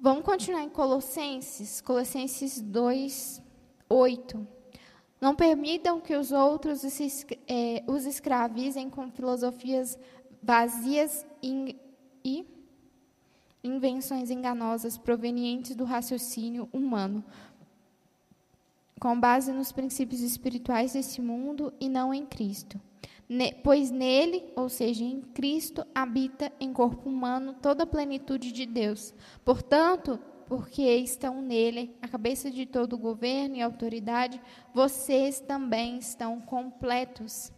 [0.00, 3.42] Vamos continuar em Colossenses, Colossenses 2,
[3.88, 4.48] 8.
[5.20, 6.82] Não permitam que os outros
[7.46, 9.98] é, os escravizem com filosofias
[10.42, 12.46] vazias e
[13.62, 17.22] invenções enganosas provenientes do raciocínio humano,
[18.98, 22.80] com base nos princípios espirituais desse mundo e não em Cristo.
[23.62, 29.14] Pois nele, ou seja, em Cristo, habita em corpo humano toda a plenitude de Deus.
[29.44, 34.40] Portanto, porque estão nele, a cabeça de todo governo e autoridade,
[34.74, 37.52] vocês também estão completos.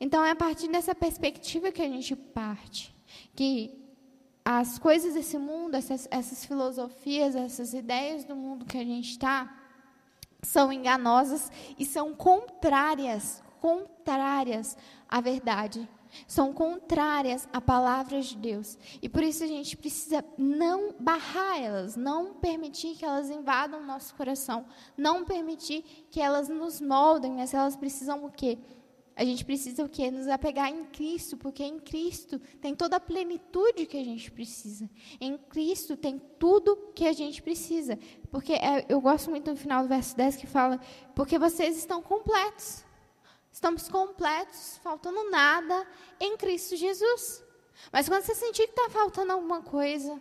[0.00, 2.92] Então, é a partir dessa perspectiva que a gente parte,
[3.34, 3.80] que
[4.44, 9.62] as coisas desse mundo, essas, essas filosofias, essas ideias do mundo que a gente está,
[10.42, 14.76] são enganosas e são contrárias, contrárias
[15.08, 15.88] à verdade.
[16.26, 18.78] São contrárias à palavra de Deus.
[19.02, 23.86] E por isso a gente precisa não barrar elas, não permitir que elas invadam o
[23.86, 24.64] nosso coração,
[24.96, 28.58] não permitir que elas nos moldem, mas elas precisam o quê?
[29.18, 30.10] A gente precisa o quê?
[30.10, 34.90] Nos apegar em Cristo, porque em Cristo tem toda a plenitude que a gente precisa.
[35.18, 37.98] Em Cristo tem tudo que a gente precisa.
[38.30, 40.78] Porque é, eu gosto muito do final do verso 10 que fala:
[41.14, 42.84] porque vocês estão completos.
[43.56, 45.88] Estamos completos, faltando nada
[46.20, 47.42] em Cristo Jesus.
[47.90, 50.20] Mas quando você sentir que está faltando alguma coisa,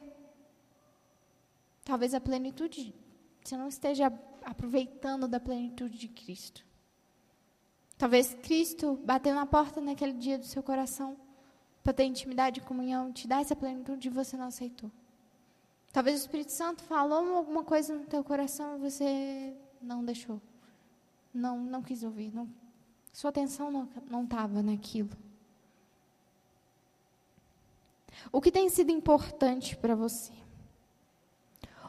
[1.84, 2.96] talvez a plenitude,
[3.44, 4.08] você não esteja
[4.42, 6.66] aproveitando da plenitude de Cristo.
[7.98, 11.18] Talvez Cristo bateu na porta naquele dia do seu coração
[11.84, 14.90] para ter intimidade e comunhão, te dar essa plenitude e você não aceitou.
[15.92, 20.42] Talvez o Espírito Santo falou alguma coisa no teu coração e você não deixou.
[21.34, 22.50] Não, não quis ouvir, não
[23.16, 25.12] sua atenção não estava naquilo.
[28.30, 30.34] O que tem sido importante para você?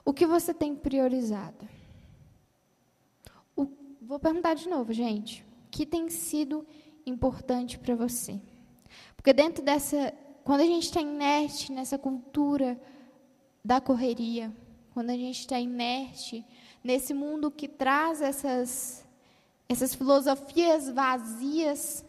[0.05, 1.69] O que você tem priorizado?
[3.57, 3.67] O,
[4.01, 5.43] vou perguntar de novo, gente.
[5.43, 6.65] O que tem sido
[7.05, 8.41] importante para você?
[9.17, 10.15] Porque dentro dessa.
[10.45, 12.81] Quando a gente está inerte nessa cultura
[13.65, 14.55] da correria,
[14.95, 16.47] quando a gente está inerte
[16.85, 19.06] nesse mundo que traz essas
[19.69, 22.05] essas filosofias vazias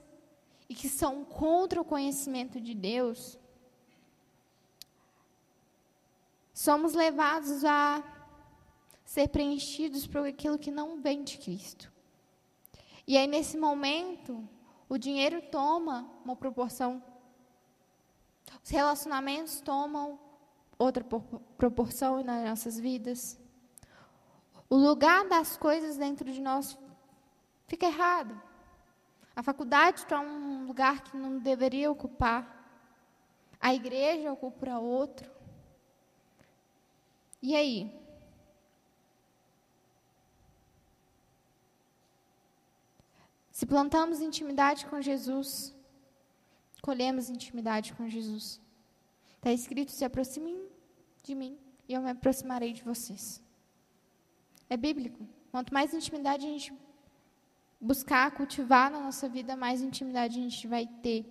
[0.69, 3.37] e que são contra o conhecimento de Deus,
[6.53, 8.03] somos levados a
[9.05, 11.91] ser preenchidos por aquilo que não vem de Cristo.
[13.07, 14.47] E aí, nesse momento,
[14.89, 17.01] o dinheiro toma uma proporção,
[18.63, 20.19] os relacionamentos tomam
[20.77, 21.03] outra
[21.57, 23.39] proporção nas nossas vidas.
[24.69, 26.77] O lugar das coisas dentro de nós
[27.67, 28.41] Fica errado.
[29.35, 32.41] A faculdade está um lugar que não deveria ocupar.
[33.59, 35.29] A igreja ocupa outro.
[37.41, 37.91] E aí?
[43.51, 45.75] Se plantamos intimidade com Jesus,
[46.81, 48.61] colhemos intimidade com Jesus.
[49.35, 50.67] Está escrito: se aproximem
[51.23, 53.41] de mim e eu me aproximarei de vocês.
[54.69, 55.27] É bíblico.
[55.51, 56.73] Quanto mais intimidade a gente
[57.79, 61.25] buscar cultivar na nossa vida, mais intimidade a gente vai ter.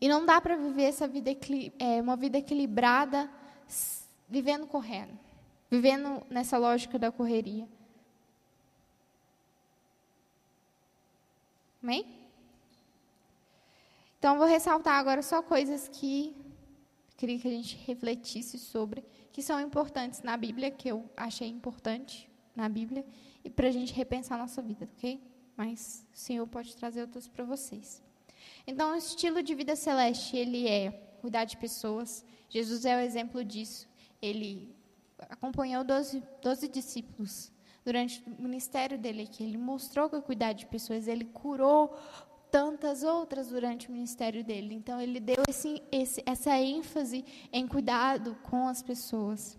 [0.00, 1.30] E não dá para viver essa vida
[1.78, 3.30] é, uma vida equilibrada
[4.28, 5.18] vivendo correndo,
[5.70, 7.66] vivendo nessa lógica da correria.
[11.82, 12.18] Amém?
[14.18, 16.36] Então, vou ressaltar agora só coisas que
[17.16, 22.28] queria que a gente refletisse sobre, que são importantes na Bíblia, que eu achei importante
[22.58, 23.06] na Bíblia,
[23.44, 25.22] e para a gente repensar a nossa vida, ok?
[25.56, 28.02] Mas o Senhor pode trazer outros para vocês.
[28.66, 30.90] Então, o estilo de vida celeste, ele é
[31.20, 32.24] cuidar de pessoas.
[32.48, 33.88] Jesus é o exemplo disso.
[34.20, 34.74] Ele
[35.18, 37.52] acompanhou 12, 12 discípulos
[37.84, 39.42] durante o ministério dele aqui.
[39.44, 41.96] Ele mostrou que cuidar de pessoas, ele curou
[42.50, 44.74] tantas outras durante o ministério dele.
[44.74, 49.56] Então, ele deu esse, esse, essa ênfase em cuidado com as pessoas.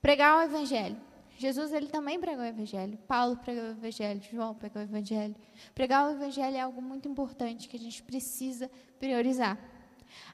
[0.00, 1.09] Pregar o evangelho.
[1.40, 2.98] Jesus ele também pregou o evangelho.
[3.08, 5.34] Paulo pregou o evangelho, João pregou o evangelho.
[5.74, 9.58] Pregar o evangelho é algo muito importante que a gente precisa priorizar.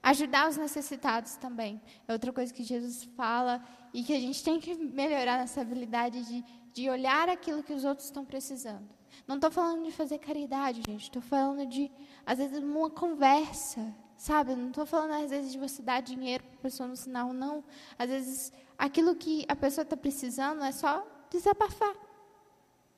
[0.03, 1.81] Ajudar os necessitados também.
[2.09, 3.63] É outra coisa que Jesus fala
[3.95, 7.85] e que a gente tem que melhorar nessa habilidade de, de olhar aquilo que os
[7.85, 8.89] outros estão precisando.
[9.29, 11.05] Não estou falando de fazer caridade, gente.
[11.05, 11.89] Estou falando de,
[12.27, 14.55] às vezes, uma conversa, sabe?
[14.55, 17.63] Não estou falando, às vezes, de você dar dinheiro para a pessoa no sinal, não.
[17.99, 21.95] Às vezes, aquilo que a pessoa está precisando é só desabafar.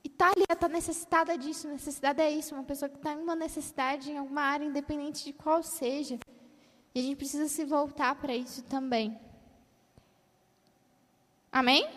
[0.05, 1.69] E está ali, está necessitada disso.
[1.69, 5.33] Necessidade é isso, uma pessoa que está em uma necessidade em alguma área, independente de
[5.33, 6.19] qual seja.
[6.95, 9.19] E a gente precisa se voltar para isso também.
[11.51, 11.89] Amém?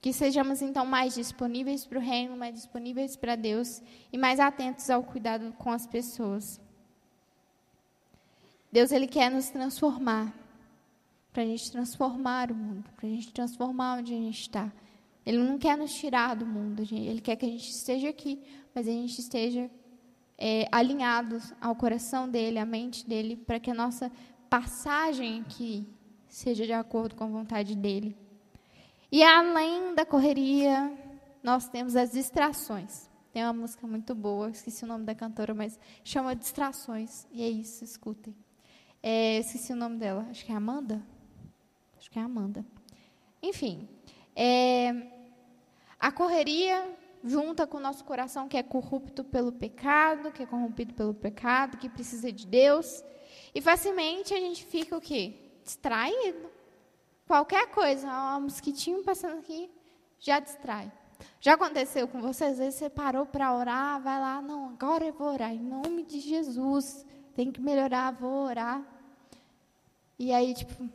[0.00, 4.88] Que sejamos então mais disponíveis para o reino, mais disponíveis para Deus e mais atentos
[4.88, 6.60] ao cuidado com as pessoas.
[8.72, 10.32] Deus ele quer nos transformar
[11.32, 14.72] para a gente transformar o mundo, para a gente transformar onde a gente está.
[15.24, 18.40] Ele não quer nos tirar do mundo, ele quer que a gente esteja aqui,
[18.74, 19.70] mas a gente esteja
[20.36, 24.10] é, alinhados ao coração dele, à mente dele, para que a nossa
[24.48, 25.86] passagem aqui
[26.26, 28.16] seja de acordo com a vontade dele.
[29.12, 30.92] E além da correria,
[31.42, 33.08] nós temos as distrações.
[33.32, 37.26] Tem uma música muito boa, esqueci o nome da cantora, mas chama Distrações.
[37.30, 38.34] E é isso, escutem.
[39.02, 41.02] É, esqueci o nome dela, acho que é Amanda?
[41.98, 42.64] Acho que é Amanda.
[43.42, 43.88] Enfim,
[44.36, 44.94] é,
[45.98, 50.94] a correria junta com o nosso coração que é corrupto pelo pecado, que é corrompido
[50.94, 53.02] pelo pecado, que precisa de Deus.
[53.54, 55.34] E facilmente a gente fica o quê?
[55.64, 56.50] Distraído.
[57.26, 59.70] Qualquer coisa, um mosquitinho passando aqui,
[60.18, 60.90] já distrai.
[61.40, 62.44] Já aconteceu com você?
[62.44, 66.02] Às vezes você parou para orar, vai lá, não, agora eu vou orar, em nome
[66.02, 67.04] de Jesus.
[67.40, 68.82] Tem que melhorar, vou orar.
[70.18, 70.86] E aí, tipo,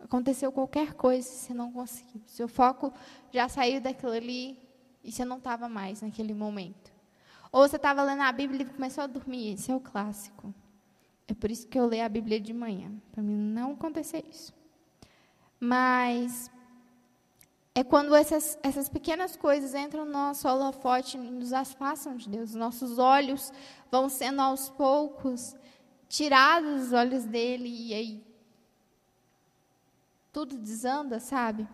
[0.00, 2.22] aconteceu qualquer coisa, você não conseguiu.
[2.24, 2.90] Seu foco
[3.30, 4.58] já saiu daquilo ali
[5.04, 6.90] e você não estava mais naquele momento.
[7.52, 9.52] Ou você estava lendo a Bíblia e começou a dormir.
[9.52, 10.54] Esse é o clássico.
[11.28, 14.54] É por isso que eu leio a Bíblia de manhã, para mim não acontecer isso.
[15.60, 16.50] Mas
[17.74, 22.54] é quando essas, essas pequenas coisas entram no nosso holofote e nos afastam de Deus.
[22.54, 23.52] Nossos olhos
[23.90, 25.54] vão sendo aos poucos
[26.08, 28.26] tirados dos olhos dele e aí
[30.32, 31.66] tudo desanda, sabe?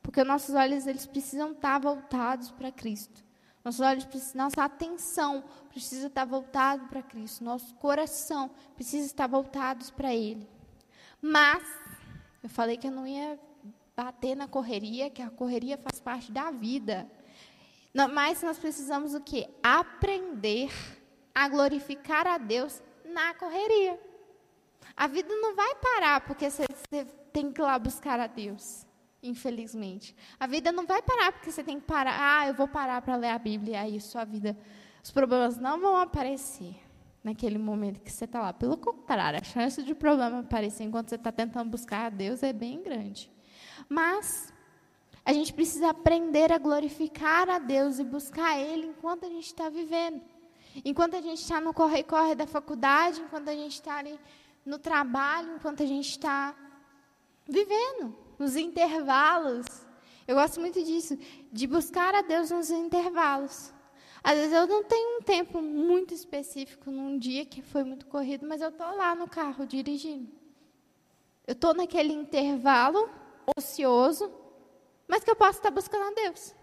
[0.00, 3.24] Porque nossos olhos eles precisam estar voltados para Cristo.
[3.64, 7.44] Nossos olhos, nossa atenção precisa estar voltado para Cristo.
[7.44, 10.48] Nosso coração precisa estar voltados para Ele.
[11.20, 11.62] Mas
[12.42, 13.38] eu falei que eu não ia
[13.94, 17.10] bater na correria, que a correria faz parte da vida.
[17.92, 19.50] Mas nós precisamos o quê?
[19.62, 20.70] Aprender
[21.34, 23.98] a glorificar a Deus na correria.
[24.96, 28.86] A vida não vai parar porque você, você tem que ir lá buscar a Deus
[29.22, 30.16] infelizmente.
[30.38, 32.16] A vida não vai parar porque você tem que parar.
[32.18, 33.72] Ah, eu vou parar para ler a Bíblia.
[33.72, 34.56] E aí sua vida,
[35.02, 36.76] os problemas não vão aparecer
[37.22, 38.52] naquele momento que você está lá.
[38.52, 42.52] Pelo contrário, a chance de problema aparecer enquanto você está tentando buscar a Deus é
[42.52, 43.30] bem grande.
[43.88, 44.52] Mas
[45.24, 49.68] a gente precisa aprender a glorificar a Deus e buscar Ele enquanto a gente está
[49.68, 50.22] vivendo.
[50.84, 54.18] Enquanto a gente está no corre-corre da faculdade, enquanto a gente está ali
[54.64, 56.54] no trabalho, enquanto a gente está
[57.46, 59.66] vivendo nos intervalos.
[60.26, 61.18] Eu gosto muito disso,
[61.52, 63.72] de buscar a Deus nos intervalos.
[64.22, 68.46] Às vezes eu não tenho um tempo muito específico num dia que foi muito corrido,
[68.46, 70.30] mas eu estou lá no carro dirigindo.
[71.46, 73.10] Eu estou naquele intervalo
[73.56, 74.30] ocioso,
[75.08, 76.54] mas que eu posso estar buscando a Deus.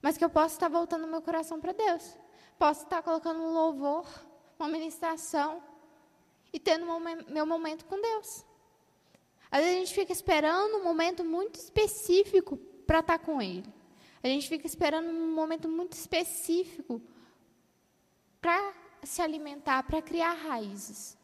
[0.00, 2.16] Mas que eu posso estar voltando meu coração para Deus.
[2.58, 4.06] Posso estar colocando um louvor,
[4.58, 5.62] uma ministração
[6.52, 6.86] e tendo
[7.28, 8.44] meu momento com Deus.
[9.50, 13.72] Às vezes a gente fica esperando um momento muito específico para estar com Ele.
[14.22, 17.00] A gente fica esperando um momento muito específico
[18.40, 21.16] para se alimentar, para criar raízes.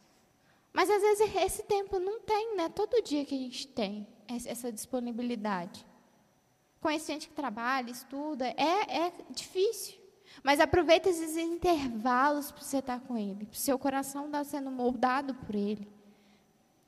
[0.72, 2.68] Mas às vezes esse tempo não tem, né?
[2.68, 5.84] Todo dia que a gente tem essa disponibilidade.
[6.80, 9.99] Conhece gente que trabalha, estuda, é, é difícil.
[10.42, 14.70] Mas aproveita esses intervalos para você estar com Ele, para o seu coração estar sendo
[14.70, 15.86] moldado por Ele.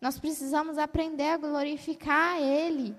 [0.00, 2.94] Nós precisamos aprender a glorificar Ele,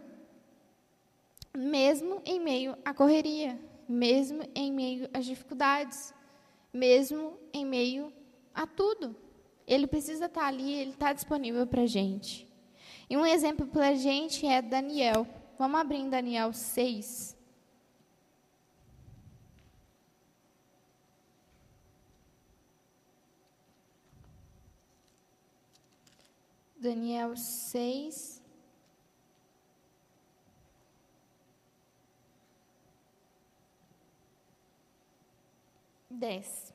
[1.55, 6.13] mesmo em meio à correria, mesmo em meio às dificuldades,
[6.71, 8.11] mesmo em meio
[8.53, 9.15] a tudo.
[9.67, 12.47] Ele precisa estar ali, ele está disponível para a gente.
[13.09, 15.27] E um exemplo para a gente é Daniel.
[15.57, 17.35] Vamos abrir em Daniel 6.
[26.83, 28.43] Daniel 6.
[36.09, 36.73] Dez.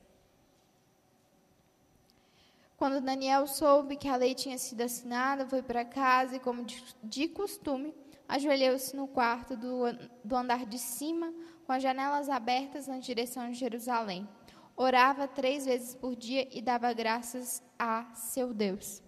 [2.75, 6.65] Quando Daniel soube que a lei tinha sido assinada, foi para casa e, como
[7.03, 7.93] de, costume,
[8.27, 9.83] ajoelhou-se no quarto do,
[10.23, 11.31] do andar de cima,
[11.67, 14.27] com as janelas abertas na direção de Jerusalém.
[14.75, 19.03] Orava três vezes por dia e dava graças a seu Deus.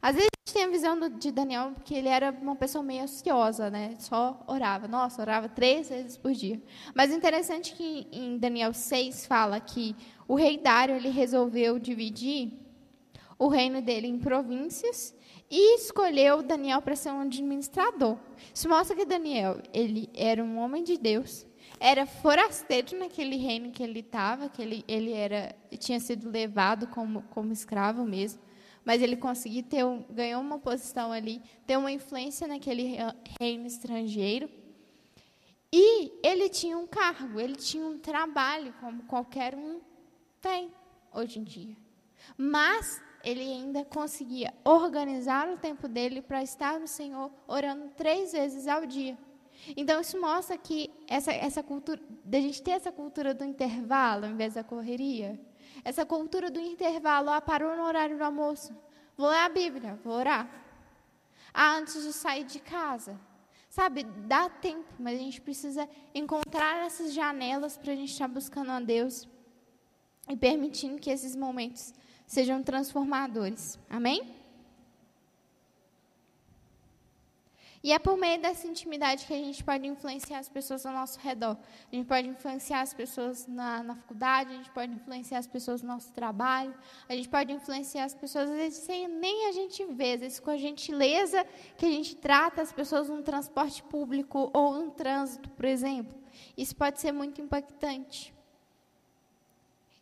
[0.00, 3.94] Às vezes tem a visão de Daniel porque ele era uma pessoa meio ociosa, né?
[3.98, 4.86] Só orava.
[4.86, 6.60] Nossa, orava três vezes por dia.
[6.94, 9.96] Mas interessante é que em Daniel 6 fala que
[10.26, 12.52] o rei Dário ele resolveu dividir
[13.38, 15.14] o reino dele em províncias
[15.50, 18.18] e escolheu Daniel para ser um administrador.
[18.52, 21.46] Isso mostra que Daniel ele era um homem de Deus,
[21.80, 27.22] era forasteiro naquele reino que ele estava, que ele, ele era tinha sido levado como,
[27.30, 28.47] como escravo mesmo
[28.88, 32.96] mas ele conseguiu ter um, ganhou uma posição ali, ter uma influência naquele
[33.38, 34.48] reino estrangeiro.
[35.70, 39.82] E ele tinha um cargo, ele tinha um trabalho, como qualquer um
[40.40, 40.72] tem.
[41.12, 41.76] hoje em dia.
[42.34, 48.66] Mas ele ainda conseguia organizar o tempo dele para estar no Senhor, orando três vezes
[48.66, 49.18] ao dia.
[49.76, 54.34] Então, isso mostra que essa, essa cultura, da gente ter essa cultura do intervalo, em
[54.34, 55.38] vez da correria,
[55.84, 58.74] essa cultura do intervalo, ah, parou no horário do almoço,
[59.16, 60.48] vou ler a Bíblia, vou orar.
[61.52, 63.18] Ah, antes de sair de casa.
[63.68, 68.70] Sabe, dá tempo, mas a gente precisa encontrar essas janelas para a gente estar buscando
[68.70, 69.28] a Deus
[70.28, 71.92] e permitindo que esses momentos
[72.26, 73.78] sejam transformadores.
[73.88, 74.37] Amém?
[77.88, 81.18] E é por meio dessa intimidade que a gente pode influenciar as pessoas ao nosso
[81.20, 81.56] redor.
[81.90, 85.80] A gente pode influenciar as pessoas na, na faculdade, a gente pode influenciar as pessoas
[85.80, 86.74] no nosso trabalho,
[87.08, 90.38] a gente pode influenciar as pessoas, às vezes, sem nem a gente ver, às vezes
[90.38, 91.46] com a gentileza
[91.78, 96.14] que a gente trata as pessoas no transporte público ou no trânsito, por exemplo.
[96.58, 98.34] Isso pode ser muito impactante.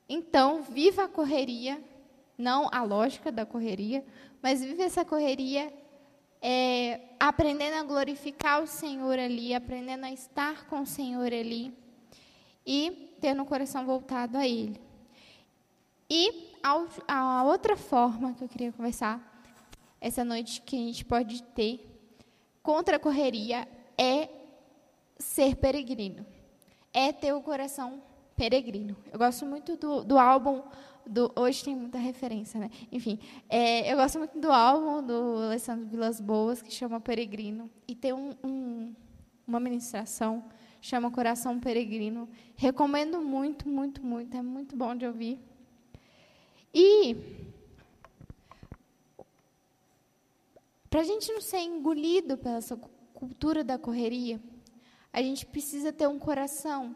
[0.08, 1.80] Então, viva a correria,
[2.36, 4.04] não a lógica da correria,
[4.42, 5.72] mas viva essa correria
[6.48, 11.76] é, aprendendo a glorificar o Senhor ali, aprendendo a estar com o Senhor ali
[12.64, 14.80] e tendo o coração voltado a Ele.
[16.08, 19.20] E a, a outra forma que eu queria conversar
[20.00, 21.84] essa noite que a gente pode ter
[22.62, 23.66] contra a correria
[23.98, 24.28] é
[25.18, 26.24] ser peregrino,
[26.94, 28.00] é ter o coração
[28.36, 28.96] peregrino.
[29.12, 30.62] Eu gosto muito do, do álbum
[31.06, 32.70] do, hoje tem muita referência, né?
[32.90, 37.94] Enfim, é, eu gosto muito do álbum do Alessandro Vilas Boas, que chama Peregrino, e
[37.94, 38.94] tem um, um,
[39.46, 40.44] uma ministração,
[40.80, 42.28] chama Coração Peregrino.
[42.56, 45.38] Recomendo muito, muito, muito, é muito bom de ouvir.
[46.74, 47.16] E,
[50.90, 52.76] para a gente não ser engolido pela essa
[53.14, 54.40] cultura da correria,
[55.12, 56.94] a gente precisa ter um coração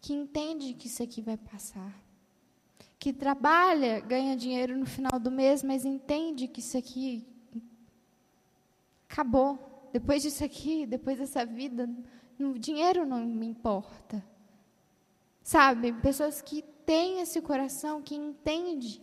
[0.00, 2.01] que entende que isso aqui vai passar
[3.02, 7.26] que trabalha, ganha dinheiro no final do mês, mas entende que isso aqui
[9.10, 9.58] acabou.
[9.92, 11.90] Depois disso aqui, depois dessa vida,
[12.38, 14.24] o dinheiro não me importa.
[15.42, 15.92] Sabe?
[15.94, 19.00] Pessoas que têm esse coração, que entende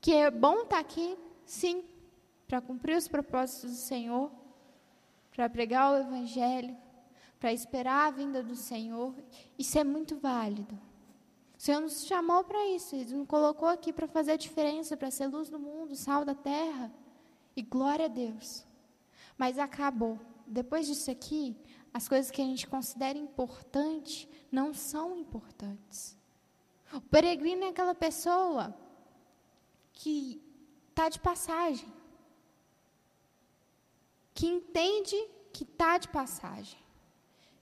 [0.00, 1.82] que é bom estar aqui, sim,
[2.46, 4.30] para cumprir os propósitos do Senhor,
[5.34, 6.76] para pregar o Evangelho,
[7.40, 9.12] para esperar a vinda do Senhor.
[9.58, 10.91] Isso é muito válido.
[11.62, 15.12] O Senhor nos chamou para isso, Ele nos colocou aqui para fazer a diferença, para
[15.12, 16.92] ser luz do mundo, sal da terra.
[17.54, 18.66] E glória a Deus.
[19.38, 20.18] Mas acabou.
[20.44, 21.56] Depois disso aqui,
[21.94, 26.18] as coisas que a gente considera importantes não são importantes.
[26.92, 28.76] O peregrino é aquela pessoa
[29.92, 30.42] que
[30.88, 31.92] está de passagem,
[34.34, 35.16] que entende
[35.52, 36.80] que está de passagem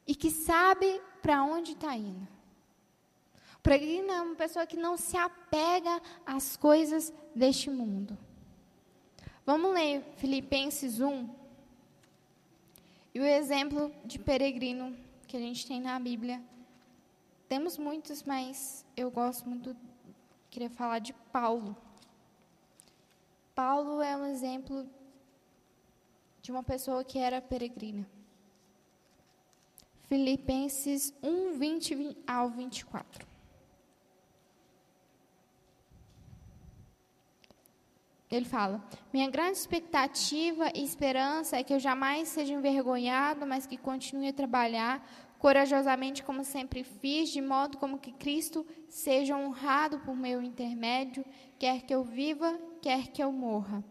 [0.06, 2.39] e que sabe para onde está indo.
[3.62, 8.16] Peregrino é uma pessoa que não se apega às coisas deste mundo.
[9.44, 11.28] Vamos ler Filipenses 1.
[13.14, 14.96] E o exemplo de peregrino
[15.26, 16.42] que a gente tem na Bíblia.
[17.48, 19.76] Temos muitos, mas eu gosto muito,
[20.48, 21.76] queria falar de Paulo.
[23.54, 24.88] Paulo é um exemplo
[26.40, 28.08] de uma pessoa que era peregrina.
[30.08, 33.29] Filipenses 1, 20 ao 24.
[38.30, 43.76] Ele fala: Minha grande expectativa e esperança é que eu jamais seja envergonhado, mas que
[43.76, 45.04] continue a trabalhar
[45.40, 51.24] corajosamente como sempre fiz, de modo como que Cristo seja honrado por meu intermédio,
[51.58, 53.82] quer que eu viva, quer que eu morra.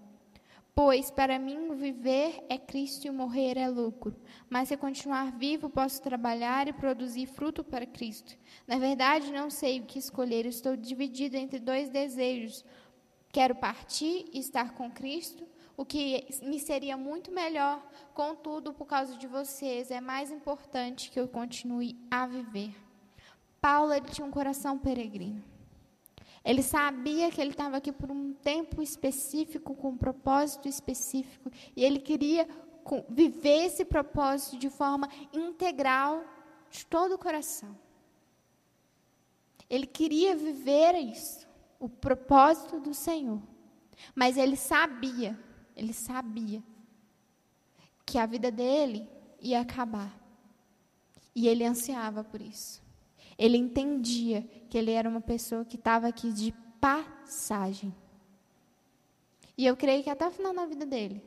[0.75, 4.15] Pois para mim viver é Cristo e morrer é lucro.
[4.49, 8.37] Mas se continuar vivo, posso trabalhar e produzir fruto para Cristo.
[8.65, 12.63] Na verdade, não sei o que escolher, estou dividido entre dois desejos.
[13.32, 17.82] Quero partir e estar com Cristo, o que me seria muito melhor,
[18.13, 22.75] contudo, por causa de vocês, é mais importante que eu continue a viver.
[23.61, 25.43] Paulo ele tinha um coração peregrino.
[26.43, 31.84] Ele sabia que ele estava aqui por um tempo específico, com um propósito específico, e
[31.84, 32.47] ele queria
[33.09, 36.23] viver esse propósito de forma integral,
[36.71, 37.77] de todo o coração.
[39.69, 41.49] Ele queria viver isso
[41.80, 43.41] o propósito do Senhor.
[44.13, 45.38] Mas ele sabia,
[45.75, 46.63] ele sabia
[48.05, 49.07] que a vida dele
[49.39, 50.13] ia acabar.
[51.36, 52.82] E ele ansiava por isso.
[53.38, 56.51] Ele entendia que ele era uma pessoa que estava aqui de
[56.82, 57.95] passagem.
[59.57, 61.23] E eu creio que até o final da vida dele,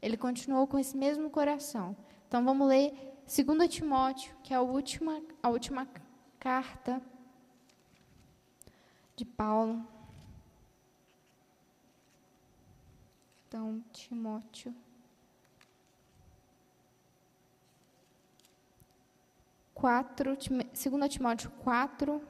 [0.00, 1.96] ele continuou com esse mesmo coração.
[2.26, 2.92] Então vamos ler
[3.26, 5.88] 2 Timóteo, que é a última, a última
[6.38, 7.00] carta
[9.16, 9.86] de Paulo.
[13.46, 14.74] Então, Timóteo.
[19.72, 20.36] Quatro,
[20.72, 22.22] segundo Timóteo 4,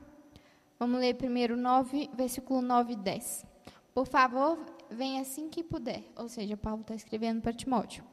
[0.78, 3.46] vamos ler primeiro 9, versículo 9 e 10.
[3.94, 4.58] Por favor,
[4.90, 6.02] venha assim que puder.
[6.16, 8.04] Ou seja, Paulo está escrevendo para Timóteo.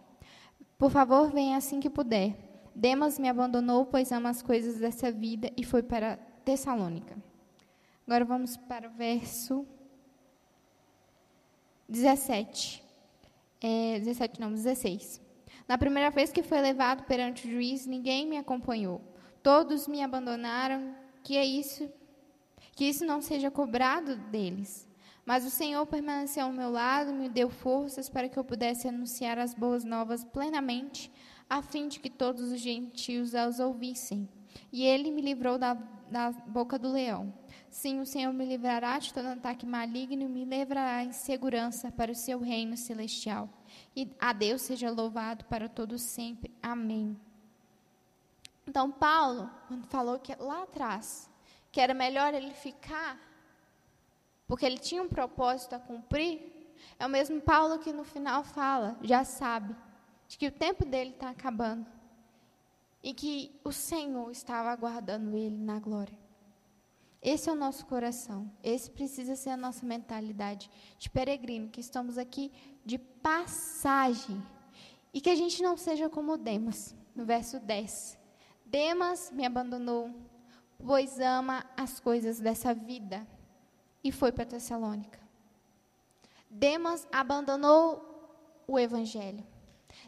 [0.78, 2.38] Por favor, venha assim que puder.
[2.74, 7.31] Demas me abandonou, pois ama as coisas dessa vida e foi para Tessalônica.
[8.06, 9.66] Agora vamos para o verso
[11.88, 12.84] 17.
[13.62, 15.22] É, 17 não, 16.
[15.68, 19.02] Na primeira vez que foi levado perante o juiz, ninguém me acompanhou.
[19.44, 21.90] Todos me abandonaram, que é isso,
[22.76, 24.88] que isso não seja cobrado deles.
[25.26, 29.38] Mas o Senhor permaneceu ao meu lado, me deu forças para que eu pudesse anunciar
[29.38, 31.12] as boas novas plenamente,
[31.50, 34.28] a fim de que todos os gentios as ouvissem.
[34.72, 35.74] E ele me livrou da,
[36.10, 37.34] da boca do leão.
[37.72, 42.12] Sim, o Senhor me livrará de todo ataque maligno e me levará em segurança para
[42.12, 43.48] o seu reino celestial.
[43.96, 46.54] E a Deus seja louvado para todos sempre.
[46.62, 47.18] Amém.
[48.68, 51.30] Então, Paulo, quando falou que lá atrás,
[51.72, 53.18] que era melhor ele ficar,
[54.46, 56.42] porque ele tinha um propósito a cumprir,
[57.00, 59.74] é o mesmo Paulo que no final fala, já sabe,
[60.28, 61.86] de que o tempo dele está acabando
[63.02, 66.21] e que o Senhor estava aguardando ele na glória.
[67.22, 68.52] Esse é o nosso coração.
[68.64, 72.52] Esse precisa ser a nossa mentalidade de peregrino, que estamos aqui
[72.84, 74.42] de passagem.
[75.14, 78.18] E que a gente não seja como Demas, no verso 10.
[78.66, 80.10] Demas me abandonou,
[80.80, 83.28] pois ama as coisas dessa vida,
[84.04, 85.20] e foi para Tessalônica.
[86.50, 89.46] Demas abandonou o evangelho.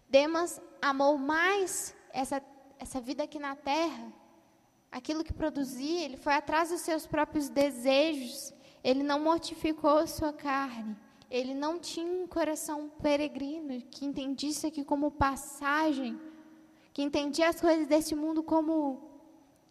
[0.09, 2.41] Demas amou mais essa,
[2.79, 4.11] essa vida aqui na terra,
[4.93, 10.95] aquilo que produzia, ele foi atrás dos seus próprios desejos, ele não mortificou sua carne,
[11.31, 16.19] ele não tinha um coração peregrino que entendisse aqui como passagem
[16.93, 19.01] que entendia as coisas deste mundo como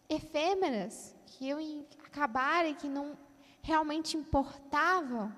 [0.09, 3.17] efêmeras, que iam acabar e que não
[3.61, 5.33] realmente importavam.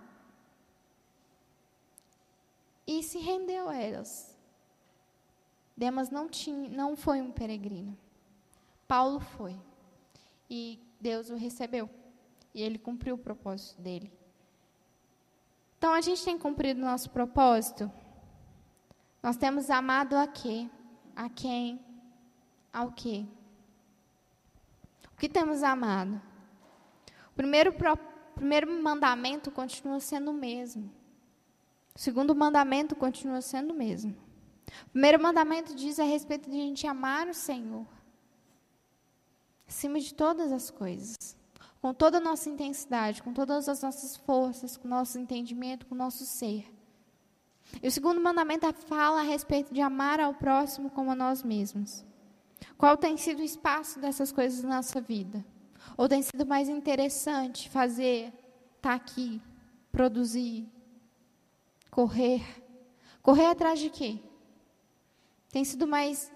[2.88, 4.36] E se rendeu a elas.
[5.78, 7.96] Demas não, tinha, não foi um peregrino.
[8.88, 9.56] Paulo foi.
[10.50, 11.90] E Deus o recebeu.
[12.54, 14.12] E ele cumpriu o propósito dele.
[15.78, 17.92] Então a gente tem cumprido o nosso propósito.
[19.22, 20.70] Nós temos amado a quê?
[21.16, 21.80] A quem?
[22.72, 23.28] Ao que?
[25.14, 26.22] O que temos amado?
[27.32, 27.98] O primeiro, pro,
[28.36, 30.92] primeiro mandamento continua sendo o mesmo.
[31.96, 34.12] O segundo mandamento continua sendo o mesmo.
[34.88, 37.86] O primeiro mandamento diz a respeito de a gente amar o Senhor.
[39.68, 41.36] Acima de todas as coisas.
[41.82, 45.96] Com toda a nossa intensidade, com todas as nossas forças, com o nosso entendimento, com
[45.96, 46.72] o nosso ser.
[47.82, 52.04] E o segundo mandamento fala a respeito de amar ao próximo como a nós mesmos.
[52.78, 55.46] Qual tem sido o espaço dessas coisas na nossa vida?
[55.98, 58.34] Ou tem sido mais interessante fazer,
[58.78, 59.42] estar tá aqui,
[59.92, 60.68] produzir,
[61.92, 62.44] correr?
[63.22, 64.20] Correr atrás de quê?
[65.50, 66.32] Tem sido mais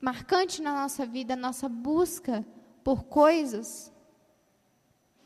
[0.00, 2.46] marcante na nossa vida a nossa busca
[2.82, 3.92] por coisas?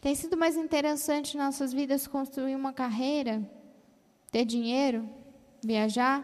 [0.01, 3.49] Tem sido mais interessante nas nossas vidas construir uma carreira?
[4.35, 5.09] ter dinheiro,
[5.63, 6.19] viajar.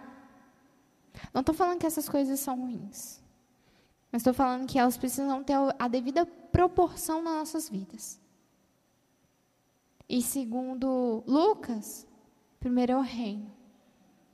[1.32, 3.22] Não estou falando que essas coisas são ruins,
[4.10, 8.20] mas estou falando que elas precisam ter a devida proporção nas nossas vidas.
[10.08, 12.04] E segundo Lucas,
[12.58, 13.48] primeiro é o reino,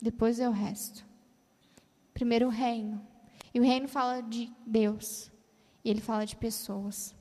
[0.00, 1.04] depois é o resto.
[2.14, 3.06] Primeiro o reino.
[3.56, 5.32] E o reino fala de Deus,
[5.82, 7.16] e ele fala de pessoas.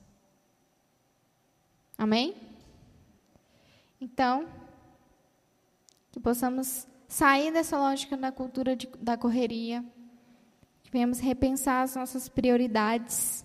[1.96, 2.36] Amém?
[3.98, 4.46] Então,
[6.12, 9.82] que possamos sair dessa lógica da cultura de, da correria,
[10.82, 13.42] que venhamos repensar as nossas prioridades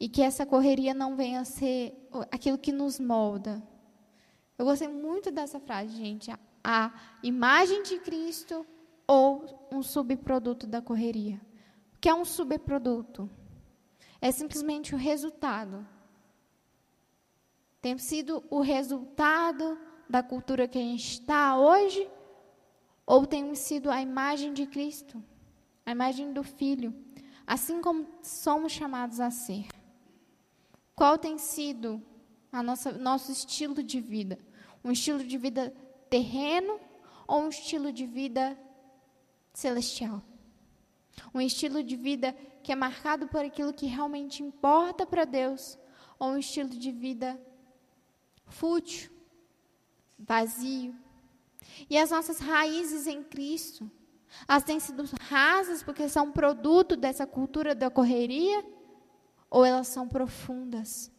[0.00, 3.62] e que essa correria não venha a ser aquilo que nos molda.
[4.56, 6.30] Eu gostei muito dessa frase, gente.
[6.30, 6.92] A, a
[7.22, 8.64] imagem de Cristo
[9.06, 11.38] ou um subproduto da correria.
[12.00, 13.28] Que é um subproduto?
[14.20, 15.86] É simplesmente o resultado.
[17.80, 19.78] Tem sido o resultado
[20.08, 22.08] da cultura que a gente está hoje?
[23.06, 25.22] Ou tem sido a imagem de Cristo,
[25.84, 26.94] a imagem do Filho,
[27.46, 29.66] assim como somos chamados a ser?
[30.94, 32.02] Qual tem sido
[32.52, 34.38] a nossa nosso estilo de vida?
[34.84, 35.74] Um estilo de vida
[36.08, 36.78] terreno
[37.26, 38.56] ou um estilo de vida
[39.52, 40.22] celestial?
[41.34, 45.78] Um estilo de vida que é marcado por aquilo que realmente importa para Deus
[46.18, 47.40] ou um estilo de vida
[48.46, 49.10] fútil,
[50.18, 50.94] vazio,
[51.88, 53.90] E as nossas raízes em Cristo,
[54.46, 58.64] elas têm sido rasas porque são produto dessa cultura da correria?
[59.48, 61.10] Ou elas são profundas?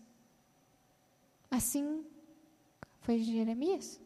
[1.50, 2.06] Assim
[3.02, 4.00] foi Jeremias.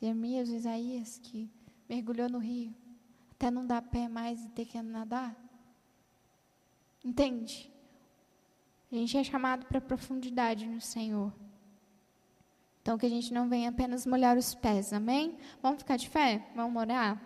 [0.00, 1.50] Jeremias, Isaías, que
[1.88, 2.74] mergulhou no rio,
[3.44, 5.36] até não dar pé mais e ter que nadar.
[7.04, 7.70] Entende?
[8.90, 11.30] A gente é chamado para profundidade no Senhor.
[12.80, 15.36] Então, que a gente não venha apenas molhar os pés, amém?
[15.62, 16.50] Vamos ficar de fé?
[16.54, 17.20] Vamos orar?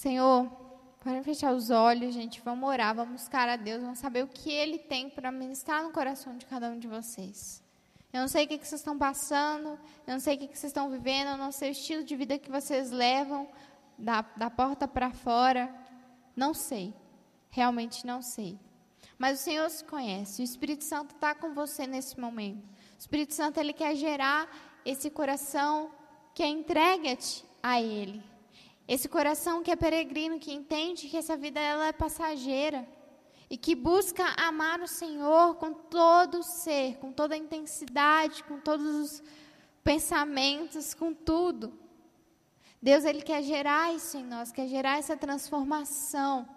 [0.00, 0.50] Senhor,
[1.04, 2.40] podem fechar os olhos, gente.
[2.40, 5.92] Vamos orar, vamos buscar a Deus, vamos saber o que Ele tem para ministrar no
[5.92, 7.62] coração de cada um de vocês.
[8.10, 10.88] Eu não sei o que, vocês estão passando, eu não sei o que, vocês estão
[10.88, 13.46] vivendo, eu não sei o estilo de vida que vocês levam
[13.98, 15.70] da, da porta para fora.
[16.34, 16.94] Não sei,
[17.50, 18.58] realmente não sei.
[19.18, 22.64] Mas o Senhor se conhece, o Espírito Santo está com você nesse momento.
[22.64, 24.48] O Espírito Santo, Ele quer gerar
[24.82, 25.90] esse coração
[26.34, 27.18] que é entregue
[27.62, 28.30] a Ele.
[28.94, 32.84] Esse coração que é peregrino, que entende que essa vida ela é passageira
[33.48, 38.58] e que busca amar o Senhor com todo o ser, com toda a intensidade, com
[38.58, 39.22] todos os
[39.84, 41.72] pensamentos, com tudo.
[42.82, 46.48] Deus ele quer gerar isso em nós, quer gerar essa transformação.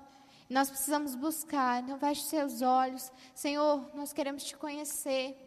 [0.49, 1.83] Nós precisamos buscar.
[1.83, 3.11] Então feche seus olhos.
[3.35, 5.37] Senhor, nós queremos te conhecer.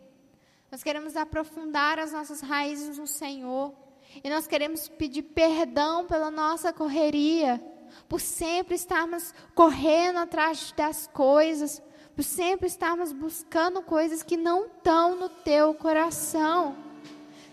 [0.71, 3.75] Nós queremos aprofundar as nossas raízes no Senhor.
[4.23, 7.63] E nós queremos pedir perdão pela nossa correria,
[8.09, 11.83] por sempre estarmos correndo atrás das coisas,
[12.15, 16.77] por sempre estarmos buscando coisas que não estão no teu coração.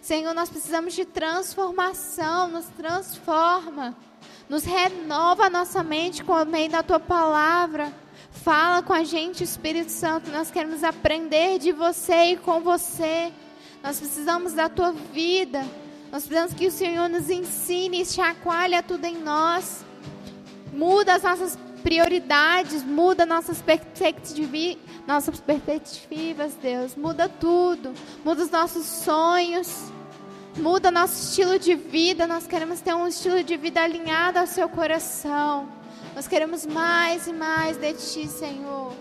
[0.01, 3.95] Senhor, nós precisamos de transformação, nos transforma,
[4.49, 7.93] nos renova a nossa mente com o meio da tua palavra.
[8.31, 13.31] Fala com a gente, Espírito Santo, nós queremos aprender de você e com você.
[13.81, 15.63] Nós precisamos da tua vida.
[16.13, 19.83] Nós precisamos que o Senhor nos ensine, chacoalha tudo em nós.
[20.71, 26.95] Muda as nossas prioridades, muda nossas perspectivas, nossas perspectivas, Deus.
[26.95, 27.95] Muda tudo.
[28.23, 29.91] Muda os nossos sonhos.
[30.55, 32.27] Muda nosso estilo de vida.
[32.27, 35.67] Nós queremos ter um estilo de vida alinhado ao seu coração.
[36.13, 38.93] Nós queremos mais e mais de Ti, Senhor.